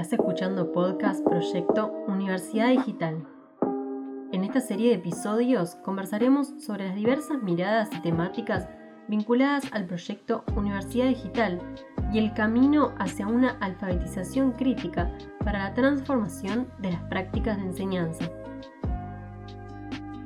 Estás 0.00 0.18
escuchando 0.18 0.72
podcast 0.72 1.22
Proyecto 1.22 1.92
Universidad 2.08 2.70
Digital. 2.70 3.22
En 4.32 4.44
esta 4.44 4.62
serie 4.62 4.88
de 4.88 4.94
episodios 4.94 5.74
conversaremos 5.84 6.54
sobre 6.58 6.86
las 6.86 6.96
diversas 6.96 7.42
miradas 7.42 7.90
y 7.92 8.00
temáticas 8.00 8.66
vinculadas 9.08 9.64
al 9.72 9.84
proyecto 9.84 10.42
Universidad 10.56 11.08
Digital 11.08 11.60
y 12.14 12.18
el 12.18 12.32
camino 12.32 12.94
hacia 12.98 13.26
una 13.26 13.58
alfabetización 13.60 14.52
crítica 14.52 15.12
para 15.44 15.64
la 15.64 15.74
transformación 15.74 16.66
de 16.78 16.92
las 16.92 17.02
prácticas 17.02 17.58
de 17.58 17.64
enseñanza. 17.64 18.24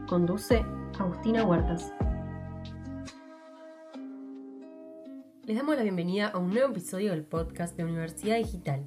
Conduce 0.06 0.64
Agustina 1.00 1.44
Huertas. 1.44 1.92
Les 5.42 5.56
damos 5.56 5.74
la 5.74 5.82
bienvenida 5.82 6.28
a 6.28 6.38
un 6.38 6.50
nuevo 6.50 6.70
episodio 6.70 7.10
del 7.10 7.24
podcast 7.24 7.76
de 7.76 7.82
Universidad 7.82 8.36
Digital. 8.36 8.84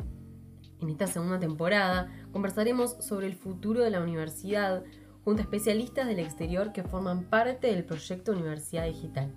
En 0.80 0.90
esta 0.90 1.08
segunda 1.08 1.40
temporada 1.40 2.12
conversaremos 2.32 2.98
sobre 3.00 3.28
el 3.28 3.36
futuro 3.36 3.84
de 3.84 3.90
la 3.90 4.02
universidad 4.02 4.84
junto 5.24 5.42
a 5.42 5.44
especialistas 5.44 6.08
del 6.08 6.20
exterior 6.20 6.72
que 6.72 6.84
forman 6.84 7.24
parte 7.24 7.68
del 7.68 7.84
proyecto 7.84 8.32
Universidad 8.32 8.86
Digital. 8.86 9.34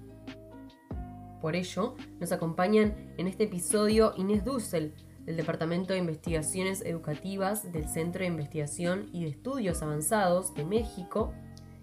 Por 1.41 1.57
ello, 1.57 1.97
nos 2.21 2.33
acompañan 2.33 2.95
en 3.17 3.27
este 3.27 3.45
episodio 3.45 4.13
Inés 4.17 4.45
Dussel, 4.45 4.95
del 5.25 5.37
Departamento 5.37 5.93
de 5.93 5.99
Investigaciones 5.99 6.83
Educativas 6.83 7.73
del 7.73 7.89
Centro 7.89 8.21
de 8.21 8.29
Investigación 8.29 9.09
y 9.13 9.25
de 9.25 9.31
Estudios 9.31 9.83
Avanzados 9.83 10.55
de 10.55 10.65
México, 10.65 11.33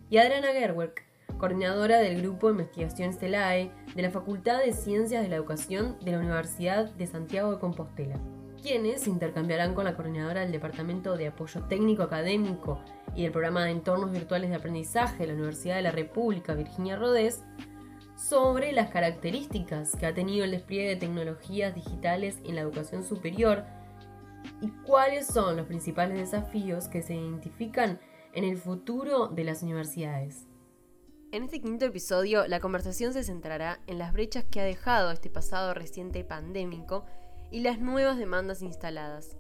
y 0.10 0.18
Adriana 0.18 0.54
Gerwerk, 0.54 1.04
coordinadora 1.38 2.00
del 2.00 2.22
Grupo 2.22 2.48
de 2.48 2.54
Investigaciones 2.54 3.18
TELAE 3.18 3.72
de 3.96 4.02
la 4.02 4.12
Facultad 4.12 4.60
de 4.60 4.74
Ciencias 4.74 5.24
de 5.24 5.30
la 5.30 5.36
Educación 5.36 5.98
de 6.04 6.12
la 6.12 6.20
Universidad 6.20 6.92
de 6.94 7.08
Santiago 7.08 7.52
de 7.52 7.60
Compostela 7.60 8.20
quienes 8.68 9.08
intercambiarán 9.08 9.74
con 9.74 9.86
la 9.86 9.96
coordinadora 9.96 10.42
del 10.42 10.52
Departamento 10.52 11.16
de 11.16 11.28
Apoyo 11.28 11.64
Técnico 11.70 12.04
Académico 12.04 12.82
y 13.16 13.24
del 13.24 13.32
Programa 13.32 13.64
de 13.64 13.72
Entornos 13.72 14.12
Virtuales 14.12 14.50
de 14.50 14.58
Aprendizaje 14.58 15.20
de 15.20 15.28
la 15.28 15.36
Universidad 15.36 15.78
de 15.78 15.84
la 15.84 15.92
República, 15.92 16.54
Virginia 16.54 16.98
Rodés, 16.98 17.46
sobre 18.18 18.74
las 18.74 18.90
características 18.90 19.96
que 19.96 20.06
ha 20.06 20.14
tenido 20.14 20.44
el 20.44 20.52
despliegue 20.52 20.90
de 20.90 20.96
tecnologías 20.98 21.74
digitales 21.76 22.40
en 22.44 22.56
la 22.56 22.62
educación 22.62 23.06
superior 23.06 23.64
y 24.60 24.68
cuáles 24.86 25.28
son 25.28 25.56
los 25.56 25.66
principales 25.66 26.18
desafíos 26.18 26.90
que 26.90 27.02
se 27.02 27.16
identifican 27.16 28.02
en 28.34 28.44
el 28.44 28.58
futuro 28.58 29.28
de 29.28 29.46
las 29.46 29.64
universidades. 29.64 30.46
En 31.32 31.44
este 31.44 31.62
quinto 31.62 31.86
episodio, 31.86 32.46
la 32.48 32.60
conversación 32.60 33.14
se 33.14 33.24
centrará 33.24 33.80
en 33.88 33.98
las 33.98 34.12
brechas 34.12 34.44
que 34.44 34.60
ha 34.60 34.66
dejado 34.66 35.12
este 35.12 35.30
pasado 35.30 35.74
reciente 35.74 36.26
pandémico 36.26 37.06
y 37.52 37.62
las 37.62 37.80
nuevas 37.80 38.18
demandas 38.18 38.62
instaladas. 38.62 39.38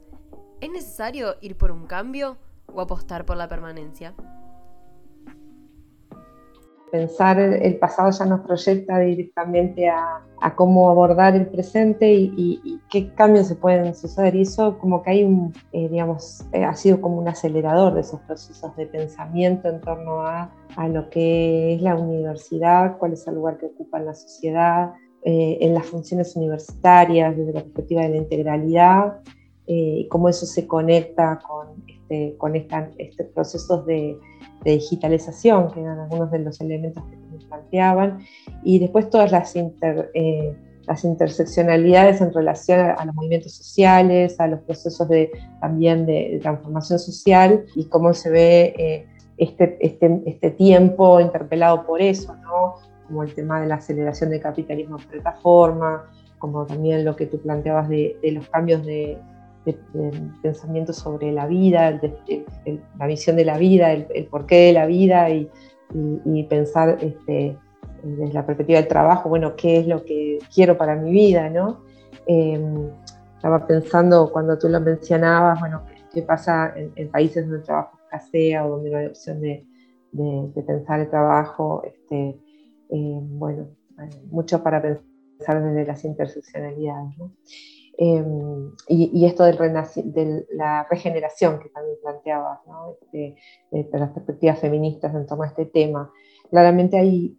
¿Es 0.62 0.72
necesario 0.72 1.36
ir 1.42 1.58
por 1.58 1.72
un 1.72 1.86
cambio 1.86 2.38
o 2.66 2.82
apostar 2.82 3.26
por 3.26 3.38
la 3.38 3.48
permanencia? 3.48 4.14
Pensar 6.92 7.38
el 7.38 7.78
pasado 7.80 8.12
ya 8.12 8.26
nos 8.26 8.40
proyecta 8.42 8.98
directamente 9.00 9.90
a, 9.90 10.24
cómo 10.56 10.90
abordar 10.90 11.36
el 11.36 11.48
presente 11.48 12.14
y, 12.14 12.82
qué 12.90 13.14
cambios 13.14 13.48
se 13.48 13.56
pueden 13.56 13.94
suceder. 13.94 14.36
Y 14.36 14.44
eso 14.44 14.80
como 14.80 15.04
que 15.04 15.10
hay 15.12 15.24
un, 15.26 15.54
eh, 15.74 15.90
digamos, 15.90 16.46
eh, 16.54 16.64
ha 16.64 16.74
sido 16.76 17.02
como 17.02 17.18
un 17.18 17.28
acelerador 17.28 17.94
de 17.94 18.02
esos 18.02 18.22
procesos 18.22 18.74
de 18.78 18.86
pensamiento 18.86 19.68
en 19.68 19.82
torno 19.82 20.22
a, 20.22 20.50
a 20.78 20.88
lo 20.88 21.10
que 21.10 21.76
es 21.76 21.82
la 21.82 21.96
universidad, 21.96 22.98
cuál 22.98 23.14
es 23.14 23.28
el 23.28 23.36
lugar 23.36 23.58
que 23.58 23.66
ocupa 23.66 24.00
en 24.00 24.06
la 24.06 24.14
sociedad, 24.14 24.94
eh, 25.30 25.58
en 25.59 25.73
las 25.73 25.86
funciones 25.88 26.38
universitarias 26.38 27.36
desde 27.36 27.52
la 27.52 27.59
perspectiva 27.59 28.03
de 28.03 28.09
la 28.11 28.16
integralidad 28.16 29.20
eh, 29.67 29.97
y 29.97 30.08
cómo 30.08 30.30
eso 30.30 30.45
se 30.45 30.66
conecta 30.66 31.42
con, 31.45 31.83
este, 31.86 32.38
con 32.38 32.56
estos 32.56 33.28
procesos 33.36 33.86
de, 33.86 34.17
digitalización, 34.64 35.70
que 35.71 35.82
eran 35.82 35.99
algunos 35.99 36.32
de 36.32 36.39
los 36.39 36.61
elementos 36.61 37.04
que 37.04 37.17
me 37.17 37.45
planteaban, 37.45 38.20
y 38.64 38.80
después 38.80 39.10
todas 39.10 39.33
las, 39.33 39.54
eh, 39.55 40.55
las 40.86 41.04
interseccionalidades 41.04 42.21
en 42.21 42.33
relación 42.33 42.80
a, 42.80 43.04
los 43.04 43.14
movimientos 43.14 43.52
sociales, 43.52 44.39
a 44.39 44.48
los 44.48 44.61
procesos 44.61 45.10
de, 45.10 45.30
también 45.60 46.05
de, 46.05 46.39
transformación 46.42 46.99
social 46.99 47.66
y 47.76 47.83
cómo 47.86 48.14
se 48.14 48.30
ve 48.30 49.05
este, 49.37 49.77
este, 49.82 50.21
este 50.26 50.52
tiempo 50.52 51.20
interpelado 51.20 51.86
por 51.86 52.02
eso, 52.02 52.33
¿no? 52.37 52.76
Como 53.08 53.23
el 53.23 53.34
tema 53.34 53.62
de 53.62 53.68
la 53.68 53.76
aceleración 53.76 54.30
del 54.30 54.42
capitalismo 54.42 54.98
plataforma, 54.98 56.06
como 56.40 56.66
también 56.66 57.04
lo 57.04 57.16
que 57.16 57.26
tú 57.26 57.40
planteabas 57.40 57.90
de, 57.90 58.18
los 58.32 58.48
cambios 58.50 58.86
de, 58.86 59.18
pensamiento 60.42 60.94
sobre 60.94 61.32
la 61.32 61.46
vida, 61.46 62.00
la 62.98 63.08
visión 63.08 63.36
de 63.36 63.46
la 63.46 63.58
vida, 63.58 63.92
el, 63.92 64.26
porqué 64.28 64.67
de 64.67 64.73
la 64.73 64.86
vida 64.86 65.30
y, 65.30 65.50
pensar 66.50 66.98
este, 67.02 67.58
desde 68.04 68.34
la 68.34 68.46
perspectiva 68.46 68.80
del 68.80 68.88
trabajo, 68.88 69.30
bueno, 69.30 69.56
qué 69.56 69.80
es 69.80 69.88
lo 69.88 70.04
que 70.04 70.40
quiero 70.54 70.78
para 70.78 70.96
mi 70.96 71.12
vida, 71.12 71.50
¿no? 71.50 71.84
Em, 72.28 72.90
estaba 73.36 73.66
pensando 73.66 74.32
cuando 74.32 74.58
tú 74.58 74.67
lo 74.67 74.80
mencionabas, 74.82 75.60
bueno, 75.60 75.84
qué 76.14 76.22
pasa 76.22 76.73
en, 76.76 77.10
países 77.10 77.44
donde 77.44 77.60
el 77.60 77.64
trabajo 77.64 77.98
escasea 78.04 78.66
o 78.66 78.70
donde 78.70 78.90
no 78.90 78.98
hay 78.98 79.06
opción 79.08 79.42
de, 79.42 79.66
pensar 80.66 81.00
el 81.02 81.10
trabajo, 81.10 81.84
este, 81.86 82.38
eh, 82.89 83.20
bueno, 83.21 83.70
mucho 84.30 84.64
para 84.64 84.81
pensar 84.81 85.64
desde 85.64 85.86
las 85.86 86.03
interseccionalidades. 86.05 87.15
Em, 87.99 88.73
y, 88.87 89.25
esto 89.25 89.43
de 89.43 90.45
la 90.52 90.86
regeneración 90.87 91.59
que 91.59 91.70
también 91.70 91.98
planteabas, 91.99 92.59
este, 93.02 93.36
de, 93.71 93.99
las 93.99 94.11
perspectivas 94.11 94.59
feministas 94.59 95.15
en 95.15 95.25
torno 95.25 95.43
a 95.43 95.48
este 95.48 95.65
tema. 95.65 96.11
Claramente 96.52 96.98
hay 96.99 97.36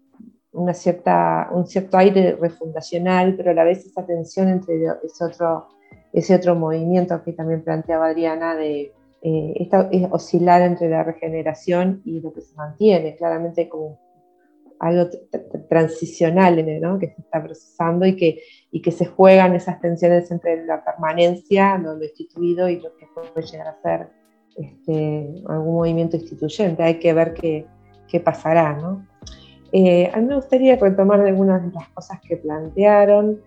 una 0.52 0.74
cierta, 0.74 1.48
un 1.52 1.66
cierto 1.66 1.96
aire 1.96 2.36
refundacional, 2.40 3.36
pero 3.36 3.52
a 3.52 3.54
la 3.54 3.62
vez 3.62 3.86
esa 3.86 4.04
tensión 4.04 4.48
entre 4.48 4.82
ese 5.04 5.24
otro, 5.24 5.68
ese 6.12 6.34
otro 6.34 6.56
movimiento 6.56 7.22
que 7.22 7.34
también 7.34 7.62
planteaba 7.62 8.06
Adriana 8.06 8.56
de 8.56 8.92
eh, 9.22 9.68
oscilar 10.10 10.62
entre 10.62 10.88
la 10.90 11.04
regeneración 11.04 12.02
y 12.04 12.20
lo 12.20 12.32
que 12.32 12.40
se 12.40 12.56
mantiene. 12.56 13.14
Claramente 13.14 13.68
como 13.68 14.00
algo 14.80 15.08
transicional 15.68 16.56
que 17.00 17.08
se 17.08 17.20
está 17.20 17.42
procesando 17.42 18.06
y 18.06 18.16
que, 18.16 18.40
y 18.70 18.80
que 18.80 18.90
se 18.90 19.06
juegan 19.06 19.54
esas 19.54 19.80
tensiones 19.80 20.30
entre 20.30 20.64
la 20.64 20.84
permanencia, 20.84 21.78
lo, 21.78 22.02
instituido 22.02 22.68
y 22.68 22.80
lo 22.80 22.96
que 22.96 23.06
puede 23.14 23.46
llegar 23.46 23.68
a 23.68 23.82
ser 23.82 24.08
este, 24.56 25.28
algún 25.48 25.74
movimiento 25.74 26.16
instituyente. 26.16 26.82
Hay 26.82 26.98
que 26.98 27.12
ver 27.12 27.34
qué, 27.34 27.66
qué 28.08 28.20
pasará. 28.20 28.74
¿no? 28.74 29.06
Eh, 29.72 30.10
a 30.12 30.18
mí 30.18 30.26
me 30.26 30.36
gustaría 30.36 30.76
retomar 30.76 31.20
algunas 31.20 31.62
de 31.62 31.72
las 31.72 31.88
cosas 31.90 32.20
que 32.26 32.36
plantearon, 32.36 33.40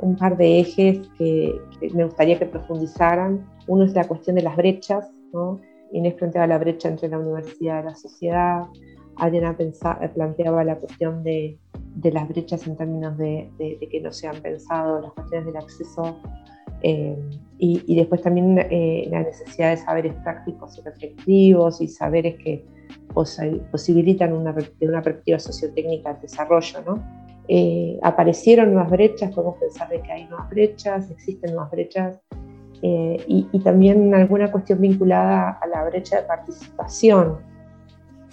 un 0.00 0.16
par 0.16 0.36
de 0.38 0.60
ejes 0.60 1.06
que, 1.18 1.60
me 1.92 2.04
gustaría 2.04 2.38
que 2.38 2.46
profundizaran. 2.46 3.46
Uno 3.66 3.84
es 3.84 3.92
la 3.92 4.04
cuestión 4.04 4.36
de 4.36 4.42
las 4.42 4.56
brechas. 4.56 5.10
¿no? 5.32 5.60
Inés 5.92 6.14
planteaba 6.14 6.46
la 6.46 6.58
brecha 6.58 6.88
entre 6.88 7.08
la 7.08 7.18
universidad 7.18 7.82
y 7.82 7.84
la 7.84 7.94
sociedad. 7.94 8.64
Adriana 9.16 9.56
planteaba 10.14 10.64
la 10.64 10.76
cuestión 10.76 11.22
de, 11.22 11.58
las 12.02 12.28
brechas 12.28 12.66
en 12.66 12.76
términos 12.76 13.16
de, 13.16 13.50
que 13.90 14.00
no 14.00 14.12
se 14.12 14.28
han 14.28 14.36
pensado 14.36 15.00
las 15.00 15.12
cuestiones 15.12 15.46
del 15.46 15.56
acceso 15.56 16.16
eh, 16.82 17.16
y, 17.58 17.96
después 17.96 18.20
también 18.20 18.58
eh, 18.58 19.08
la 19.10 19.22
necesidad 19.22 19.70
de 19.70 19.78
saberes 19.78 20.14
prácticos 20.22 20.76
y 20.78 20.82
reflexivos 20.82 21.80
y 21.80 21.88
saberes 21.88 22.36
que 22.36 22.64
posibilitan 23.70 24.34
una, 24.34 24.52
de 24.52 24.88
una 24.88 25.00
perspectiva 25.00 25.38
sociotécnica 25.38 26.10
el 26.10 26.20
desarrollo. 26.20 26.82
¿no? 26.86 27.02
Eh, 27.48 27.98
aparecieron 28.02 28.74
nuevas 28.74 28.90
brechas, 28.90 29.32
podemos 29.34 29.56
pensar 29.56 29.88
de 29.88 30.02
que 30.02 30.12
hay 30.12 30.24
nuevas 30.26 30.50
brechas, 30.50 31.10
existen 31.10 31.52
nuevas 31.52 31.70
brechas 31.70 32.20
y, 32.82 33.48
y 33.50 33.60
también 33.60 34.14
alguna 34.14 34.52
cuestión 34.52 34.80
vinculada 34.80 35.58
a 35.62 35.66
la 35.66 35.82
brecha 35.84 36.20
de 36.20 36.22
participación 36.24 37.38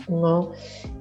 ¿no? 0.07 0.51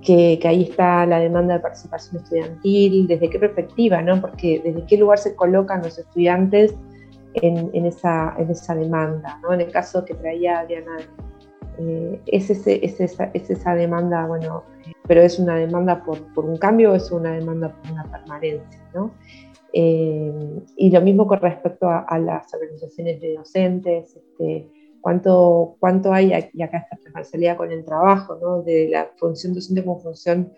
Que, 0.00 0.38
ahí 0.44 0.64
está 0.64 1.06
la 1.06 1.18
demanda 1.18 1.54
de 1.54 1.60
participación 1.60 2.22
estudiantil, 2.22 3.06
desde 3.06 3.30
qué 3.30 3.38
perspectiva, 3.38 4.02
¿no? 4.02 4.20
porque 4.20 4.60
desde 4.64 4.84
qué 4.86 4.96
lugar 4.96 5.18
se 5.18 5.34
colocan 5.34 5.82
los 5.82 5.98
estudiantes 5.98 6.74
en, 7.34 7.86
esa, 7.86 8.34
en 8.38 8.50
esa 8.50 8.74
demanda. 8.74 9.38
¿no? 9.42 9.52
En 9.52 9.60
el 9.60 9.70
caso 9.70 10.04
que 10.04 10.14
traía 10.14 10.60
Adriana, 10.60 10.98
eh, 11.78 12.20
es, 12.26 12.50
ese, 12.50 12.84
es, 12.84 13.00
esa, 13.00 13.30
es, 13.32 13.50
esa, 13.50 13.74
demanda, 13.74 14.26
bueno, 14.26 14.64
pero 15.06 15.22
es 15.22 15.38
una 15.38 15.56
demanda 15.56 16.04
por, 16.04 16.20
por, 16.34 16.44
un 16.44 16.56
cambio 16.56 16.92
o 16.92 16.94
es 16.94 17.10
una 17.10 17.32
demanda 17.32 17.72
por 17.72 17.92
una 17.92 18.04
permanencia. 18.04 18.82
¿no? 18.94 19.12
Eh, 19.72 20.60
y 20.76 20.90
lo 20.90 21.00
mismo 21.00 21.26
con 21.26 21.40
respecto 21.40 21.88
a, 21.88 22.00
a 22.00 22.18
las 22.18 22.52
organizaciones 22.52 23.20
de 23.20 23.34
docentes. 23.34 24.16
Este, 24.16 24.68
cuánto, 25.02 25.76
cuánto 25.80 26.12
hay, 26.12 26.32
y 26.54 26.62
acá 26.62 26.78
esta 26.78 26.96
transversalidad 26.96 27.58
con 27.58 27.70
el 27.70 27.84
trabajo, 27.84 28.38
¿no? 28.40 28.62
de 28.62 28.88
la 28.88 29.10
función 29.16 29.52
docente 29.52 29.84
como 29.84 30.00
función 30.00 30.50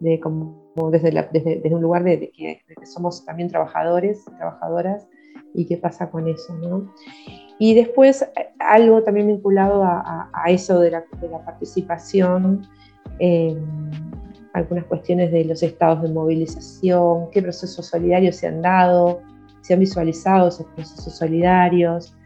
de, 0.00 0.20
como 0.20 0.90
desde, 0.90 1.10
desde, 1.32 1.74
un 1.74 1.80
lugar 1.80 2.04
de, 2.04 2.30
que, 2.36 2.60
somos 2.84 3.24
también 3.24 3.48
trabajadores, 3.48 4.24
trabajadoras, 4.36 5.08
y 5.54 5.66
qué 5.66 5.76
pasa 5.76 6.10
con 6.10 6.28
eso. 6.28 6.54
¿no? 6.56 6.92
Y 7.58 7.74
después 7.74 8.28
algo 8.58 9.02
también 9.02 9.28
vinculado 9.28 9.84
a, 9.84 10.44
eso 10.48 10.80
de 10.80 10.90
la, 10.90 11.04
participación, 11.44 12.66
eh, 13.20 13.56
algunas 14.52 14.84
cuestiones 14.84 15.30
de 15.30 15.44
los 15.44 15.62
estados 15.62 16.02
de 16.02 16.08
movilización, 16.08 17.30
qué 17.30 17.40
procesos 17.40 17.86
solidarios 17.86 18.36
se 18.36 18.48
han 18.48 18.60
dado, 18.60 19.20
se 19.60 19.74
han 19.74 19.80
visualizado 19.80 20.48
esos 20.48 20.66
procesos 20.74 21.14
solidarios, 21.14 22.16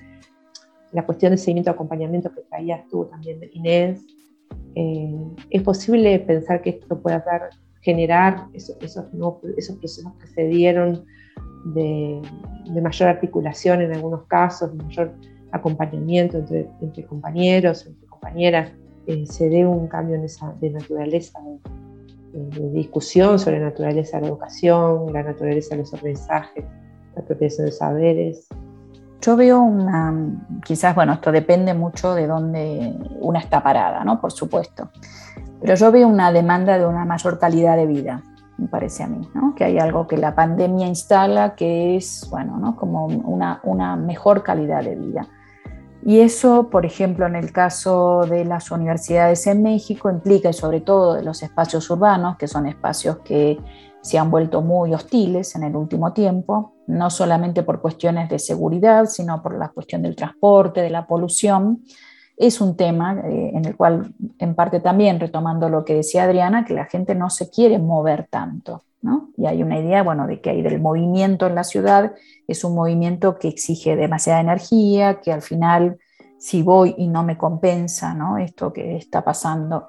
la 0.97 1.05
cuestión 1.05 1.33
de 1.33 1.37
seguimiento 1.37 1.71
acompañamiento 1.71 2.33
que 2.33 2.41
traías 2.49 2.89
tú 2.89 3.05
también, 3.05 3.39
Inés. 3.53 4.03
Eh, 4.75 5.15
¿Es 5.51 5.63
posible 5.63 6.19
pensar 6.21 6.63
que 6.63 6.71
esto 6.71 6.99
pueda 7.03 7.19
dar, 7.19 7.51
generar 7.83 8.47
esos, 8.55 8.79
esos, 8.81 9.05
esos 9.59 9.77
procesos 9.77 10.13
que 10.19 10.27
se 10.29 10.47
dieron 10.47 11.05
de, 11.75 12.23
mayor 12.81 13.11
articulación 13.11 13.83
en 13.83 13.93
algunos 13.93 14.25
casos, 14.25 14.75
de 14.75 14.83
mayor 14.85 15.15
acompañamiento 15.53 16.39
entre, 16.39 16.67
entre 16.81 17.05
compañeros, 17.05 17.87
entre 17.87 18.07
compañeras, 18.07 18.73
eh, 19.07 19.27
se 19.27 19.51
dé 19.51 19.67
un 19.67 19.89
cambio 19.89 20.17
en 20.17 20.25
esa, 20.25 20.55
de 20.63 20.71
naturaleza, 20.71 21.39
de, 22.33 22.71
discusión 22.71 23.39
sobre 23.39 23.59
la 23.59 23.67
naturaleza 23.67 24.17
de 24.17 24.23
la 24.23 24.29
educación, 24.29 25.13
la 25.13 25.23
naturaleza 25.23 25.75
de 25.75 25.83
los 25.83 25.93
aprendizajes, 25.93 26.65
la 27.15 27.21
apropiación 27.21 27.67
de 27.67 27.73
saberes. 27.73 28.49
Yo 29.21 29.37
veo 29.37 29.61
una, 29.61 30.15
quizás, 30.65 30.95
bueno, 30.95 31.15
esto 31.15 31.33
depende 31.33 31.75
mucho 31.75 32.15
de 32.15 32.27
dónde 32.27 32.95
una 33.21 33.41
está 33.41 33.63
parada, 33.63 34.05
¿no? 34.05 34.21
Por 34.21 34.33
supuesto. 34.33 34.91
Pero 35.61 35.75
yo 35.75 35.91
veo 35.91 36.07
una 36.07 36.31
demanda 36.33 36.79
de 36.79 36.87
una 36.87 37.05
mayor 37.05 37.39
calidad 37.39 37.77
de 37.77 37.87
vida 37.87 38.23
me 38.59 38.69
parece 38.69 39.03
a 39.03 39.07
mí, 39.07 39.29
¿no? 39.35 39.55
que 39.55 39.65
hay 39.65 39.79
algo 39.79 40.07
que 40.07 40.17
la 40.17 40.35
pandemia 40.35 40.87
instala 40.87 41.55
que 41.55 41.97
es, 41.97 42.27
bueno, 42.31 42.59
¿no? 42.59 42.77
como 42.77 43.07
una, 43.07 43.61
una 43.65 43.97
mejor 43.97 44.43
calidad 44.43 44.83
de 44.83 44.95
vida. 44.95 45.29
Y 46.05 46.21
eso, 46.21 46.69
por 46.71 46.87
ejemplo, 46.87 47.27
en 47.27 47.35
el 47.35 47.53
caso 47.53 48.25
de 48.27 48.45
las 48.45 48.71
universidades 48.71 49.47
en 49.49 49.63
México, 49.63 50.09
implica, 50.09 50.49
y 50.49 50.53
sobre 50.53 50.81
todo 50.81 51.15
de 51.15 51.23
los 51.23 51.43
espacios 51.43 51.91
urbanos, 51.91 52.37
que 52.37 52.47
son 52.47 52.67
espacios 52.67 53.19
que 53.19 53.59
se 54.07 54.19
han 54.19 54.31
vuelto 54.31 54.63
muy 54.63 54.95
hostiles 54.95 55.57
en 55.57 55.65
el 55.65 55.75
último 55.75 56.13
tiempo, 56.13 56.75
no 56.87 57.11
solamente 57.11 57.65
por 57.65 57.81
cuestiones 57.81 58.29
de 58.29 58.39
seguridad, 58.39 59.07
sino 59.07 59.43
por 59.43 59.59
la 59.59 59.71
cuestión 59.71 60.03
del 60.03 60.15
transporte, 60.15 60.81
de 60.81 60.91
la 60.91 61.09
polución, 61.09 61.83
es 62.37 62.61
un 62.61 62.77
tema 62.77 63.21
eh, 63.25 63.51
en 63.53 63.65
el 63.65 63.77
cual, 63.77 64.15
en 64.39 64.55
parte 64.55 64.79
también 64.79 65.19
retomando 65.19 65.69
lo 65.69 65.85
que 65.85 65.97
decía 65.97 66.23
Adriana, 66.23 66.65
que 66.65 66.75
la 66.75 66.85
gente 66.85 67.17
no 67.17 67.31
se 67.31 67.51
quiere 67.51 67.81
mover 67.81 68.29
tanto. 68.31 68.85
¿no? 69.03 69.31
Y 69.37 69.47
hay 69.47 69.65
una 69.65 69.81
idea, 69.81 70.05
bueno, 70.05 70.29
de 70.29 70.41
que 70.41 70.51
hay 70.51 70.63
del 70.63 70.81
movimiento 70.81 71.49
en 71.49 71.57
la 71.57 71.65
ciudad, 71.65 72.13
es 72.47 72.63
un 72.63 72.77
movimiento 72.77 73.41
que 73.41 73.49
exige 73.49 73.97
demasiada 73.97 74.41
energía, 74.41 75.21
que 75.21 75.33
al 75.33 75.43
final, 75.43 75.99
si 76.39 76.63
voy 76.63 76.95
y 76.97 77.09
no 77.09 77.25
me 77.25 77.37
compensa, 77.37 78.15
¿no? 78.15 78.39
Esto 78.39 78.73
que 78.73 78.97
está 78.97 79.25
pasando. 79.25 79.89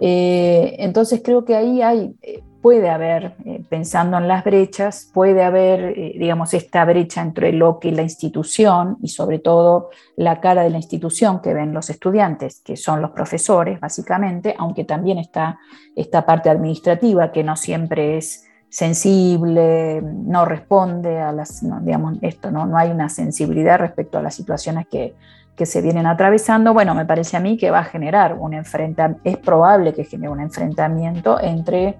Eh, 0.00 0.76
entonces 0.78 1.20
creo 1.22 1.44
que 1.44 1.54
ahí 1.54 1.82
hay 1.82 2.14
eh, 2.22 2.42
puede 2.62 2.90
haber, 2.90 3.36
eh, 3.44 3.62
pensando 3.68 4.18
en 4.18 4.28
las 4.28 4.44
brechas, 4.44 5.10
puede 5.12 5.42
haber, 5.42 5.98
eh, 5.98 6.16
digamos, 6.18 6.54
esta 6.54 6.84
brecha 6.84 7.22
entre 7.22 7.52
lo 7.52 7.78
que 7.78 7.92
la 7.92 8.02
institución 8.02 8.96
y 9.02 9.08
sobre 9.08 9.38
todo 9.38 9.90
la 10.16 10.40
cara 10.40 10.62
de 10.62 10.70
la 10.70 10.78
institución 10.78 11.40
que 11.40 11.54
ven 11.54 11.72
los 11.72 11.90
estudiantes, 11.90 12.60
que 12.64 12.76
son 12.76 13.02
los 13.02 13.12
profesores, 13.12 13.80
básicamente, 13.80 14.54
aunque 14.58 14.84
también 14.84 15.18
está 15.18 15.58
esta 15.94 16.26
parte 16.26 16.50
administrativa 16.50 17.32
que 17.32 17.44
no 17.44 17.56
siempre 17.56 18.16
es 18.18 18.44
sensible, 18.68 20.02
no 20.02 20.44
responde 20.44 21.20
a 21.20 21.32
las, 21.32 21.64
digamos, 21.82 22.18
esto, 22.20 22.50
¿no? 22.50 22.66
no 22.66 22.76
hay 22.76 22.90
una 22.90 23.08
sensibilidad 23.08 23.78
respecto 23.78 24.18
a 24.18 24.22
las 24.22 24.34
situaciones 24.34 24.86
que, 24.88 25.14
que 25.56 25.66
se 25.66 25.80
vienen 25.80 26.06
atravesando, 26.06 26.74
bueno, 26.74 26.94
me 26.94 27.06
parece 27.06 27.36
a 27.36 27.40
mí 27.40 27.56
que 27.56 27.70
va 27.70 27.80
a 27.80 27.84
generar 27.84 28.34
un 28.34 28.52
enfrentamiento, 28.52 29.22
es 29.24 29.38
probable 29.38 29.94
que 29.94 30.04
genere 30.04 30.30
un 30.30 30.40
enfrentamiento 30.40 31.40
entre 31.40 31.96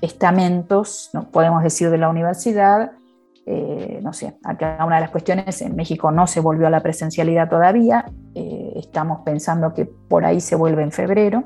estamentos, 0.00 1.10
¿no? 1.12 1.30
podemos 1.30 1.62
decir, 1.62 1.90
de 1.90 1.98
la 1.98 2.08
universidad. 2.08 2.92
Eh, 3.46 4.00
no 4.02 4.12
sé, 4.12 4.36
acá 4.42 4.82
una 4.84 4.96
de 4.96 5.02
las 5.02 5.10
cuestiones, 5.10 5.62
en 5.62 5.76
México 5.76 6.10
no 6.10 6.26
se 6.26 6.40
volvió 6.40 6.66
a 6.66 6.70
la 6.70 6.80
presencialidad 6.80 7.48
todavía, 7.48 8.04
eh, 8.34 8.72
estamos 8.74 9.20
pensando 9.24 9.72
que 9.72 9.84
por 9.84 10.24
ahí 10.24 10.40
se 10.40 10.56
vuelve 10.56 10.82
en 10.82 10.90
febrero, 10.90 11.44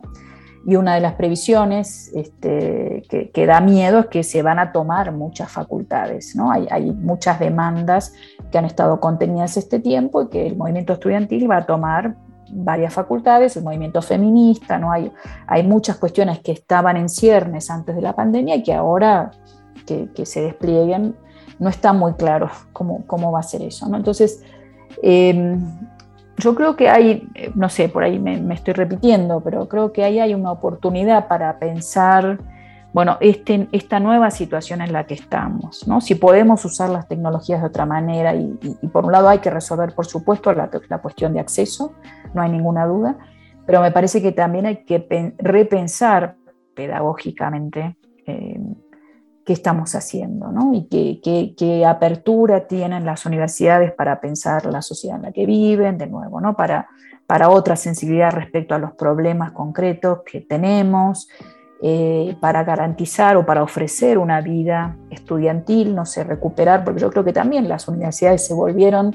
y 0.65 0.77
una 0.77 0.95
de 0.95 1.01
las 1.01 1.15
previsiones 1.15 2.11
este, 2.15 3.03
que, 3.33 3.47
da 3.47 3.61
miedo 3.61 4.01
es 4.01 4.07
que 4.07 4.23
se 4.23 4.43
van 4.43 4.59
a 4.59 4.73
tomar 4.73 5.13
muchas 5.13 5.51
facultades, 5.51 6.37
¿no? 6.37 6.51
Hay, 6.51 6.67
hay, 6.71 6.93
muchas 6.93 7.41
demandas 7.41 8.13
que 8.51 8.59
han 8.59 8.67
estado 8.67 9.01
contenidas 9.01 9.57
este 9.57 9.81
tiempo 9.81 10.23
y 10.23 10.29
que 10.29 10.47
el 10.47 10.57
movimiento 10.57 10.93
estudiantil 10.93 11.51
va 11.51 11.59
a 11.59 11.67
tomar 11.67 12.17
varias 12.53 12.93
facultades, 12.93 13.57
el 13.57 13.65
movimiento 13.65 14.03
feminista, 14.03 14.79
¿no? 14.79 14.93
hay, 14.93 15.11
hay 15.47 15.63
muchas 15.63 15.97
cuestiones 15.97 16.41
que 16.41 16.53
estaban 16.53 16.97
en 16.97 17.09
ciernes 17.09 17.71
antes 17.71 17.95
de 17.95 18.03
la 18.03 18.15
pandemia 18.15 18.57
y 18.57 18.63
que 18.63 18.75
ahora 18.75 19.31
que, 19.87 20.27
se 20.27 20.43
desplieguen 20.43 21.17
no 21.59 21.69
está 21.69 21.93
muy 21.93 22.15
claro 22.15 22.49
cómo, 22.73 23.05
cómo 23.07 23.33
va 23.33 23.41
a 23.41 23.43
ser 23.43 23.63
eso. 23.63 23.87
Entonces, 23.95 24.43
em, 25.03 25.61
yo 26.39 26.55
creo 26.55 26.75
que 26.75 26.89
hay, 26.89 27.29
no 27.55 27.69
sé, 27.69 27.89
por 27.89 28.03
ahí 28.03 28.19
me, 28.19 28.55
estoy 28.55 28.75
repitiendo, 28.75 29.41
pero 29.41 29.69
creo 29.69 29.93
que 29.93 30.05
ahí 30.05 30.19
hay 30.19 30.35
una 30.35 30.53
oportunidad 30.53 31.29
para 31.29 31.59
pensar 31.59 32.39
bueno, 32.93 33.19
este, 33.21 33.69
esta 33.71 34.01
nueva 34.01 34.31
situación 34.31 34.81
en 34.81 34.93
la 34.93 35.07
que 35.07 35.15
estamos, 35.15 35.87
¿no? 35.87 36.01
si 36.01 36.17
podemos 36.17 36.65
usar 36.65 36.91
las 36.91 37.07
tecnologías 37.07 37.61
de 37.61 37.69
otra 37.69 37.87
manera 37.87 38.35
y, 38.35 38.59
por 38.93 39.05
un 39.05 39.13
lado 39.13 39.29
hay 39.29 39.39
que 39.39 39.51
resolver, 39.51 39.95
por 39.95 40.07
supuesto, 40.07 40.53
la, 40.53 40.69
cuestión 41.01 41.33
de 41.33 41.41
acceso, 41.41 41.93
no 42.35 42.43
hay 42.43 42.51
ninguna 42.51 42.87
duda, 42.87 43.17
pero 43.65 43.81
me 43.81 43.93
parece 43.93 44.21
que 44.21 44.33
también 44.33 44.67
hay 44.67 44.85
que 44.85 45.35
repensar 45.39 46.37
pedagógicamente 46.75 47.97
eh, 48.27 48.61
qué 49.45 49.53
estamos 49.53 49.95
haciendo 49.95 50.51
¿no? 50.51 50.73
y 50.75 51.21
qué, 51.57 51.87
apertura 51.87 52.67
tienen 52.67 53.07
las 53.07 53.25
universidades 53.25 53.93
para 53.93 54.21
pensar 54.21 54.67
la 54.67 54.83
sociedad 54.83 55.17
en 55.17 55.23
la 55.23 55.33
que 55.33 55.47
viven, 55.47 55.97
de 55.97 56.09
nuevo, 56.09 56.41
¿no? 56.41 56.57
para 56.57 57.49
otra 57.51 57.77
sensibilidad 57.77 58.33
respecto 58.33 58.75
a 58.75 58.79
los 58.79 58.93
problemas 58.95 59.53
concretos 59.53 60.23
que 60.27 60.41
tenemos. 60.41 61.29
Eh, 61.83 62.37
para 62.41 62.63
garantizar 62.63 63.39
o 63.39 63.47
para 63.47 63.63
ofrecer 63.63 64.19
una 64.19 64.43
vida 64.43 64.99
estudiantil, 65.09 65.95
no 65.95 66.05
sé, 66.05 66.25
recuperar, 66.25 66.85
porque 66.85 67.01
yo 67.01 67.11
creo 67.11 67.25
que 67.25 67.33
también 67.33 67.71
las 67.71 67.89
universidades 67.89 68.47
se 68.47 68.53
volvieron, 68.53 69.15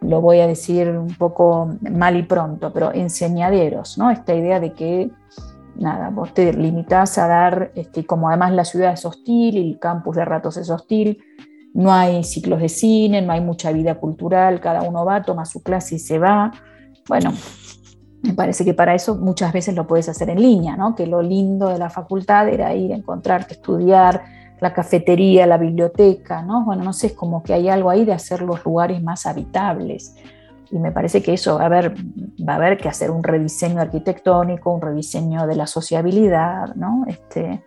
lo 0.00 0.20
voy 0.20 0.38
a 0.38 0.46
decir 0.46 0.88
un 0.90 1.12
poco 1.16 1.68
mal 1.80 2.16
y 2.16 2.22
pronto, 2.22 2.72
pero 2.72 2.94
enseñaderos, 2.94 3.98
¿no? 3.98 4.12
Esta 4.12 4.36
idea 4.36 4.60
de 4.60 4.72
que, 4.72 5.10
nada, 5.74 6.10
vos 6.10 6.32
te 6.32 6.52
limitás 6.52 7.18
a 7.18 7.26
dar, 7.26 7.72
este, 7.74 8.06
como 8.06 8.28
además 8.28 8.52
la 8.52 8.64
ciudad 8.64 8.92
es 8.92 9.04
hostil 9.04 9.56
y 9.56 9.72
el 9.72 9.78
campus 9.80 10.14
de 10.14 10.24
ratos 10.24 10.56
es 10.58 10.70
hostil, 10.70 11.18
no 11.74 11.92
hay 11.92 12.22
ciclos 12.22 12.60
de 12.60 12.68
cine, 12.68 13.20
no 13.20 13.32
hay 13.32 13.40
mucha 13.40 13.72
vida 13.72 13.96
cultural, 13.96 14.60
cada 14.60 14.82
uno 14.82 15.04
va, 15.04 15.22
toma 15.22 15.44
su 15.44 15.60
clase 15.60 15.96
y 15.96 15.98
se 15.98 16.20
va. 16.20 16.52
Bueno, 17.08 17.32
me 18.26 18.34
parece 18.34 18.64
que 18.64 18.74
para 18.74 18.94
eso 18.94 19.16
muchas 19.16 19.52
veces 19.52 19.74
lo 19.74 19.86
puedes 19.86 20.08
hacer 20.08 20.30
en 20.30 20.40
línea, 20.40 20.76
¿no? 20.76 20.94
que 20.94 21.06
lo 21.06 21.22
lindo 21.22 21.68
de 21.68 21.78
la 21.78 21.90
facultad 21.90 22.48
era 22.48 22.74
ir 22.74 22.92
a 22.92 22.96
encontrarte, 22.96 23.54
estudiar, 23.54 24.22
la 24.60 24.72
cafetería, 24.72 25.46
la 25.46 25.58
biblioteca, 25.58 26.42
¿no? 26.42 26.64
Bueno, 26.64 26.82
no 26.82 26.92
sé, 26.92 27.08
es 27.08 27.12
como 27.12 27.42
que 27.42 27.52
hay 27.52 27.68
algo 27.68 27.90
ahí 27.90 28.04
de 28.04 28.12
hacer 28.12 28.42
los 28.42 28.64
lugares 28.64 29.02
más 29.02 29.26
habitables. 29.26 30.16
Y 30.70 30.78
me 30.78 30.92
parece 30.92 31.22
que 31.22 31.34
eso 31.34 31.56
va 31.56 31.64
a 31.64 31.66
haber, 31.66 31.94
va 32.46 32.54
a 32.54 32.56
haber 32.56 32.78
que 32.78 32.88
hacer 32.88 33.10
un 33.10 33.22
rediseño 33.22 33.80
arquitectónico, 33.80 34.72
un 34.72 34.80
rediseño 34.80 35.46
de 35.46 35.56
la 35.56 35.66
sociabilidad, 35.66 36.74
¿no? 36.74 37.04
Este, 37.06 37.62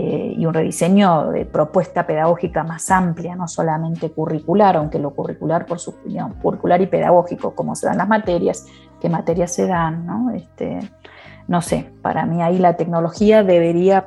eh, 0.00 0.34
y 0.38 0.46
un 0.46 0.54
rediseño 0.54 1.32
de 1.32 1.44
propuesta 1.44 2.06
pedagógica 2.06 2.62
más 2.62 2.88
amplia, 2.88 3.34
no 3.34 3.48
solamente 3.48 4.12
curricular, 4.12 4.76
aunque 4.76 5.00
lo 5.00 5.10
curricular, 5.10 5.66
por 5.66 5.80
su 5.80 5.90
opinión, 5.90 6.34
curricular 6.34 6.80
y 6.80 6.86
pedagógico, 6.86 7.52
como 7.52 7.74
se 7.74 7.88
dan 7.88 7.98
las 7.98 8.06
materias, 8.06 8.64
qué 9.00 9.08
materias 9.08 9.52
se 9.52 9.66
dan, 9.66 10.06
¿no? 10.06 10.30
Este, 10.30 10.78
no 11.48 11.62
sé, 11.62 11.90
para 12.00 12.26
mí 12.26 12.40
ahí 12.44 12.58
la 12.58 12.76
tecnología 12.76 13.42
debería 13.42 14.06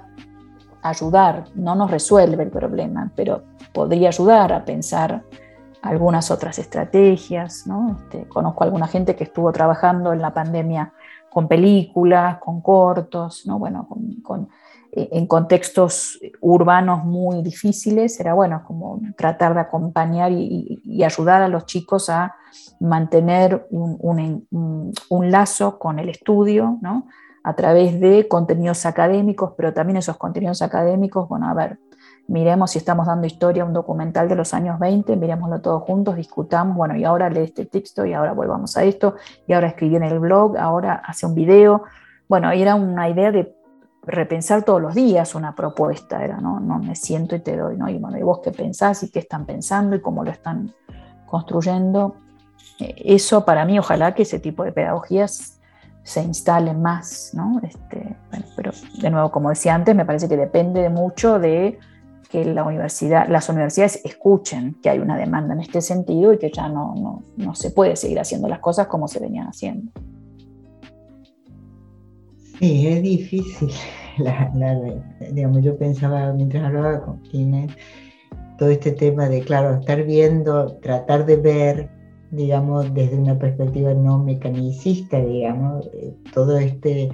ayudar, 0.81 1.43
no 1.55 1.75
nos 1.75 1.91
resuelve 1.91 2.41
el 2.43 2.51
problema, 2.51 3.12
pero 3.13 3.43
podría 3.74 4.07
ayudar 4.07 4.53
a 4.53 4.63
pensar 4.63 5.24
algunas 5.81 6.31
otras 6.31 6.57
estrategias. 6.57 7.67
¿no? 7.67 7.98
Este, 8.00 8.29
conozco 8.29 8.63
a 8.63 8.67
alguna 8.67 8.88
gente 8.88 9.17
que 9.17 9.25
estuvo 9.25 9.51
trabajando 9.51 10.13
en 10.13 10.21
la 10.21 10.33
pandemia 10.33 10.93
con 11.29 11.50
películas, 11.50 12.38
con 12.38 12.62
cortos, 12.62 13.45
¿no? 13.45 13.60
bueno, 13.60 13.89
con 14.24 14.48
en 14.93 15.25
contextos 15.25 16.19
urbanos 16.41 17.05
muy 17.05 17.41
difíciles, 17.41 18.19
era 18.19 18.33
bueno 18.33 18.63
como 18.65 19.00
tratar 19.15 19.53
de 19.53 19.62
acompañar 19.62 20.31
y, 20.31 21.01
ayudar 21.03 21.41
a 21.41 21.48
los 21.48 21.65
chicos 21.65 22.10
a 22.10 22.36
mantener 22.79 23.67
un, 23.69 25.31
lazo 25.31 25.79
con 25.79 26.00
el 26.00 26.10
estudio, 26.10 26.77
¿no? 26.81 27.07
a 27.43 27.55
través 27.55 28.00
de 28.00 28.27
contenidos 28.27 28.86
académicos, 28.86 29.53
pero 29.57 29.74
también 29.74 29.98
esos 29.98 30.17
contenidos 30.17 30.62
académicos, 30.62 31.27
bueno, 31.27 31.50
a 31.50 31.53
ver, 31.53 31.79
miremos 32.27 32.71
si 32.71 32.77
estamos 32.77 33.07
dando 33.07 33.25
historia 33.25 33.63
a 33.63 33.65
un 33.65 33.74
documental 33.74 34.29
de 34.29 34.36
los 34.36 34.53
años 34.53 34.77
20, 34.77 35.15
miremoslo 35.15 35.62
todos 35.62 35.83
juntos, 35.83 36.17
discutamos, 36.17 36.75
bueno, 36.75 36.95
y 36.95 37.03
ahora 37.03 37.29
lee 37.29 37.41
este 37.41 37.65
texto, 37.65 38.05
y 38.05 38.13
ahora 38.13 38.33
volvamos 38.33 38.77
a 38.77 38.83
esto, 38.83 39.15
y 39.48 39.53
ahora 39.53 39.69
escribí 39.69 39.95
en 39.95 40.03
el 40.03 40.19
blog, 40.19 40.57
ahora 40.57 41.01
hace 41.05 41.25
un 41.25 41.33
video. 41.33 41.83
Bueno, 42.27 42.51
era 42.51 42.75
una 42.75 43.10
idea 43.10 43.31
de 43.31 43.53
repensar 44.03 44.63
todos 44.63 44.81
los 44.81 44.96
días 44.96 45.36
una 45.36 45.55
propuesta, 45.55 46.24
era, 46.24 46.38
¿no? 46.38 46.60
No 46.60 46.79
me 46.79 46.96
siento 46.96 47.36
y 47.36 47.39
te 47.39 47.55
doy, 47.55 47.77
¿no? 47.77 47.88
Y 47.89 47.98
bueno, 47.98 48.17
¿y 48.17 48.24
vos 48.24 48.39
qué 48.43 48.51
pensás 48.51 49.03
y 49.03 49.12
qué 49.12 49.20
están 49.20 49.46
pensando 49.46 49.96
y 49.96 50.01
cómo 50.01 50.24
lo 50.24 50.31
están 50.31 50.74
construyendo? 51.25 52.15
Eh, 52.79 52.96
eso 52.98 53.46
para 53.46 53.65
mí, 53.65 53.77
ojalá 53.77 54.13
que 54.15 54.24
ese 54.24 54.39
tipo 54.39 54.63
de 54.63 54.72
pedagogías 54.72 55.60
se 56.03 56.24
instalen 56.24 56.81
más, 56.81 57.31
¿no? 57.34 57.62
Este, 57.63 58.15
pero 58.55 58.72
de 59.00 59.10
nuevo, 59.12 59.31
como 59.31 59.50
decía 59.50 59.75
antes, 59.75 59.96
me 59.96 60.05
parece 60.05 60.27
que 60.27 60.38
depende 60.38 60.89
mucho 60.89 61.38
de 61.38 61.77
que 62.29 62.46
la 62.46 62.63
universidad, 62.63 63.27
las 63.27 63.50
universidades 63.50 64.01
escuchen 64.03 64.79
que 64.81 64.89
hay 64.89 65.00
una 65.00 65.17
demanda 65.17 65.53
en 65.53 65.60
este 65.60 65.81
sentido 65.81 66.34
y 66.34 66.39
que 66.39 66.50
ya 66.50 66.70
no, 66.70 66.96
no, 66.96 67.24
no 67.36 67.55
se 67.55 67.72
puede 67.72 67.96
seguir 67.98 68.20
haciendo 68.20 68.48
las 68.48 68.60
cosas 68.60 68.88
como 68.88 69.08
se 69.08 69.20
venían 69.20 69.48
haciendo. 69.48 69.91
Sí, 72.61 72.87
es 72.87 73.01
difícil. 73.01 73.71
digamos, 75.31 75.63
yo 75.63 75.75
pensaba 75.77 76.31
mientras 76.31 76.63
hablaba 76.63 77.01
con 77.01 77.19
Inés, 77.31 77.71
todo 78.59 78.69
este 78.69 78.91
tema 78.91 79.27
de, 79.27 79.41
claro, 79.41 79.79
estar 79.79 80.03
viendo, 80.03 80.77
tratar 80.77 81.25
de 81.25 81.37
ver, 81.37 81.89
digamos, 82.29 82.93
desde 82.93 83.17
una 83.17 83.39
perspectiva 83.39 83.95
no 83.95 84.19
mecanicista, 84.19 85.19
digamos, 85.19 85.89
eh, 85.93 86.13
todo 86.35 86.59
este, 86.59 87.09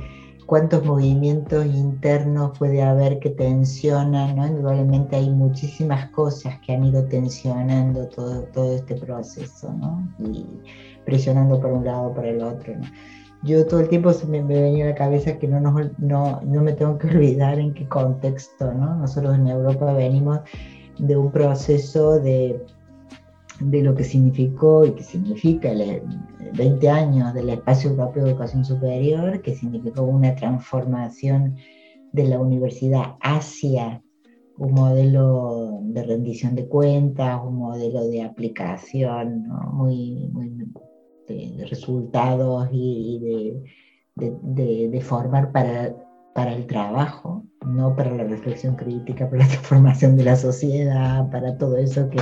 cuántos 0.47 0.83
movimientos 0.83 1.65
internos 1.65 2.57
puede 2.59 2.83
haber 2.83 3.19
que 3.19 3.29
tensionan, 3.29 4.35
¿no? 4.35 4.47
Indudablemente 4.47 5.15
hay 5.15 5.29
muchísimas 5.29 6.09
cosas 6.09 6.59
que 6.59 6.73
han 6.73 6.83
ido 6.83 7.05
tensionando 7.05 8.09
todo, 8.09 8.43
todo 8.53 8.75
este 8.75 8.95
proceso, 8.95 9.71
¿no? 9.71 10.13
Y 10.19 10.45
presionando 11.05 11.61
por 11.61 11.71
un 11.71 11.85
lado, 11.85 12.13
por 12.13 12.25
el 12.25 12.43
otro, 12.43 12.75
¿no? 12.75 12.85
Yo 13.43 13.65
todo 13.65 13.81
el 13.81 13.89
tiempo 13.89 14.11
se 14.13 14.27
me, 14.27 14.41
venía 14.43 14.85
a 14.85 14.89
la 14.89 14.95
cabeza 14.95 15.37
que 15.37 15.47
no, 15.47 15.59
no, 15.59 15.91
no, 15.97 16.61
me 16.61 16.73
tengo 16.73 16.97
que 16.97 17.07
olvidar 17.15 17.59
en 17.59 17.73
qué 17.73 17.87
contexto, 17.87 18.73
¿no? 18.73 18.95
Nosotros 18.95 19.35
en 19.35 19.47
Europa 19.47 19.93
venimos 19.93 20.39
de 20.99 21.15
un 21.15 21.31
proceso 21.31 22.19
de, 22.19 22.59
de 23.59 23.81
lo 23.83 23.95
que 23.95 24.03
significó 24.03 24.85
y 24.85 24.91
que 24.91 25.03
significa 25.03 25.71
el, 25.71 26.01
20 26.53 26.89
años 26.89 27.33
del 27.33 27.49
espacio 27.49 27.91
europeo 27.91 28.23
de 28.23 28.31
educación 28.31 28.63
superior, 28.63 29.41
que 29.41 29.55
significó 29.55 30.03
una 30.03 30.35
transformación 30.35 31.55
de 32.13 32.23
la 32.23 32.39
universidad 32.39 33.15
hacia 33.21 34.01
un 34.57 34.73
modelo 34.73 35.79
de 35.83 36.03
rendición 36.03 36.55
de 36.55 36.67
cuentas, 36.67 37.39
un 37.43 37.57
modelo 37.57 38.07
de 38.07 38.23
aplicación 38.23 39.47
muy, 39.71 40.29
muy 40.31 40.49
de, 41.27 41.65
resultados 41.69 42.69
y, 42.71 43.61
de, 44.15 45.01
formar 45.01 45.51
para, 45.51 45.95
para 46.33 46.53
el 46.53 46.65
trabajo, 46.67 47.43
no 47.65 47.95
para 47.95 48.11
la 48.11 48.23
reflexión 48.23 48.75
crítica, 48.75 49.29
para 49.29 49.43
la 49.43 49.47
transformación 49.51 50.17
de 50.17 50.23
la 50.23 50.35
sociedad, 50.35 51.29
para 51.29 51.57
todo 51.57 51.77
eso 51.77 52.09
que, 52.09 52.17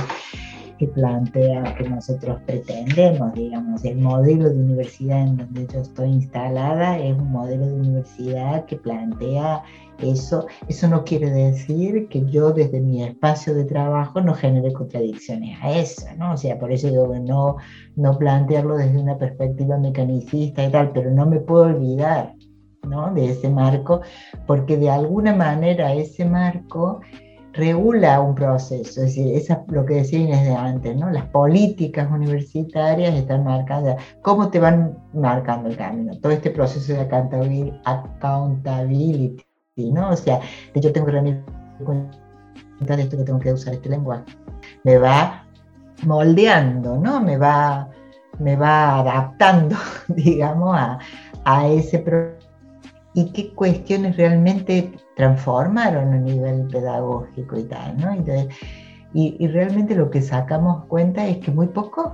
que 0.78 0.86
plantea, 0.88 1.74
que 1.76 1.88
nosotros 1.88 2.38
pretendemos, 2.46 3.32
digamos. 3.34 3.84
El 3.84 3.98
modelo 3.98 4.48
de 4.48 4.58
universidad 4.58 5.22
en 5.22 5.36
donde 5.36 5.66
yo 5.72 5.80
estoy 5.80 6.10
instalada 6.10 6.98
es 6.98 7.16
un 7.16 7.30
modelo 7.30 7.66
de 7.66 7.74
universidad 7.74 8.64
que 8.66 8.76
plantea 8.76 9.62
eso. 9.98 10.46
Eso 10.68 10.88
no 10.88 11.04
quiere 11.04 11.30
decir 11.30 12.08
que 12.08 12.24
yo 12.26 12.52
desde 12.52 12.80
mi 12.80 13.02
espacio 13.02 13.54
de 13.54 13.64
trabajo 13.64 14.20
no 14.20 14.34
genere 14.34 14.72
contradicciones 14.72 15.58
a 15.62 15.70
eso, 15.78 16.06
¿no? 16.18 16.32
O 16.32 16.36
sea, 16.36 16.58
por 16.58 16.72
eso 16.72 16.88
digo 16.88 17.10
que 17.12 17.20
no, 17.20 17.56
no 17.96 18.18
plantearlo 18.18 18.76
desde 18.76 18.98
una 18.98 19.18
perspectiva 19.18 19.78
mecanicista 19.78 20.64
y 20.64 20.70
tal, 20.70 20.92
pero 20.92 21.10
no 21.10 21.26
me 21.26 21.40
puedo 21.40 21.64
olvidar 21.64 22.34
¿no? 22.86 23.12
de 23.12 23.30
ese 23.30 23.48
marco, 23.48 24.00
porque 24.46 24.76
de 24.76 24.90
alguna 24.90 25.34
manera 25.34 25.92
ese 25.92 26.24
marco 26.24 27.00
regula 27.56 28.20
un 28.20 28.34
proceso, 28.34 29.00
es 29.00 29.06
decir, 29.06 29.34
esa, 29.34 29.64
lo 29.68 29.86
que 29.86 29.94
decía 29.94 30.18
Inés 30.18 30.44
de 30.44 30.54
antes, 30.54 30.94
¿no? 30.96 31.10
las 31.10 31.24
políticas 31.26 32.10
universitarias 32.10 33.14
están 33.14 33.44
marcadas, 33.44 33.96
¿cómo 34.22 34.50
te 34.50 34.60
van 34.60 34.98
marcando 35.14 35.68
el 35.68 35.76
camino? 35.76 36.18
Todo 36.20 36.32
este 36.32 36.50
proceso 36.50 36.92
de 36.92 37.00
accountability, 37.00 37.80
¿no? 39.76 40.10
O 40.10 40.16
sea, 40.16 40.40
yo 40.74 40.92
tengo 40.92 41.06
que 41.06 41.12
rendir 41.12 41.42
cuenta 41.84 42.96
de 42.96 43.02
esto 43.02 43.16
que 43.16 43.24
tengo 43.24 43.38
que 43.38 43.52
usar 43.52 43.74
este 43.74 43.88
lenguaje, 43.88 44.24
me 44.84 44.98
va 44.98 45.44
moldeando, 46.04 46.98
¿no? 46.98 47.20
Me 47.20 47.38
va, 47.38 47.88
me 48.38 48.56
va 48.56 49.00
adaptando, 49.00 49.76
digamos, 50.08 50.76
a, 50.76 50.98
a 51.44 51.68
ese 51.68 52.00
proceso 52.00 52.45
y 53.16 53.32
qué 53.32 53.48
cuestiones 53.54 54.18
realmente 54.18 54.92
transformaron 55.16 56.12
a 56.12 56.18
nivel 56.18 56.68
pedagógico 56.68 57.58
y 57.58 57.64
tal, 57.64 57.96
¿no? 57.96 58.14
y, 59.14 59.48
realmente 59.48 59.94
lo 59.94 60.10
que 60.10 60.20
sacamos 60.20 60.84
cuenta 60.84 61.26
es 61.26 61.38
que 61.38 61.50
muy 61.50 61.68
poco, 61.68 62.12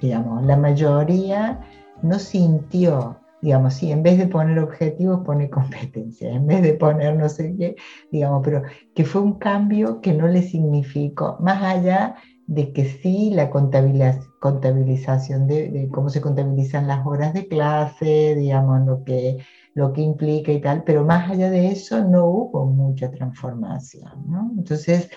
digamos, 0.00 0.44
la 0.46 0.56
mayoría 0.56 1.60
no 2.02 2.18
sintió, 2.18 3.20
digamos, 3.40 3.74
sí, 3.74 3.92
en 3.92 4.02
vez 4.02 4.18
de 4.18 4.26
poner 4.26 4.58
objetivos 4.58 5.20
pone 5.24 5.48
competencia, 5.48 6.32
en 6.32 6.48
vez 6.48 6.60
de 6.62 6.74
poner 6.74 7.14
no 7.16 7.28
sé 7.28 7.54
qué, 7.56 7.76
digamos, 8.10 8.42
pero 8.44 8.62
que 8.96 9.04
fue 9.04 9.20
un 9.20 9.38
cambio 9.38 10.00
que 10.00 10.12
no 10.12 10.26
le 10.26 10.42
significó, 10.42 11.36
más 11.38 11.62
allá 11.62 12.16
de 12.46 12.72
que 12.72 12.84
sí 12.84 13.30
la 13.30 13.50
contabilización 13.50 15.46
de, 15.46 15.88
cómo 15.92 16.10
se 16.10 16.20
contabilizan 16.20 16.86
las 16.86 17.06
horas 17.06 17.32
de 17.34 17.46
clase, 17.48 18.34
digamos, 18.36 18.84
lo 18.86 19.04
que, 19.04 19.38
lo 19.74 19.92
que 19.92 20.02
implica 20.02 20.52
y 20.52 20.60
tal, 20.60 20.82
pero 20.84 21.04
más 21.04 21.30
allá 21.30 21.50
de 21.50 21.68
eso 21.68 22.04
no 22.04 22.26
hubo 22.26 22.66
mucha 22.66 23.10
transformación. 23.10 24.12
Entonces, 24.56 25.08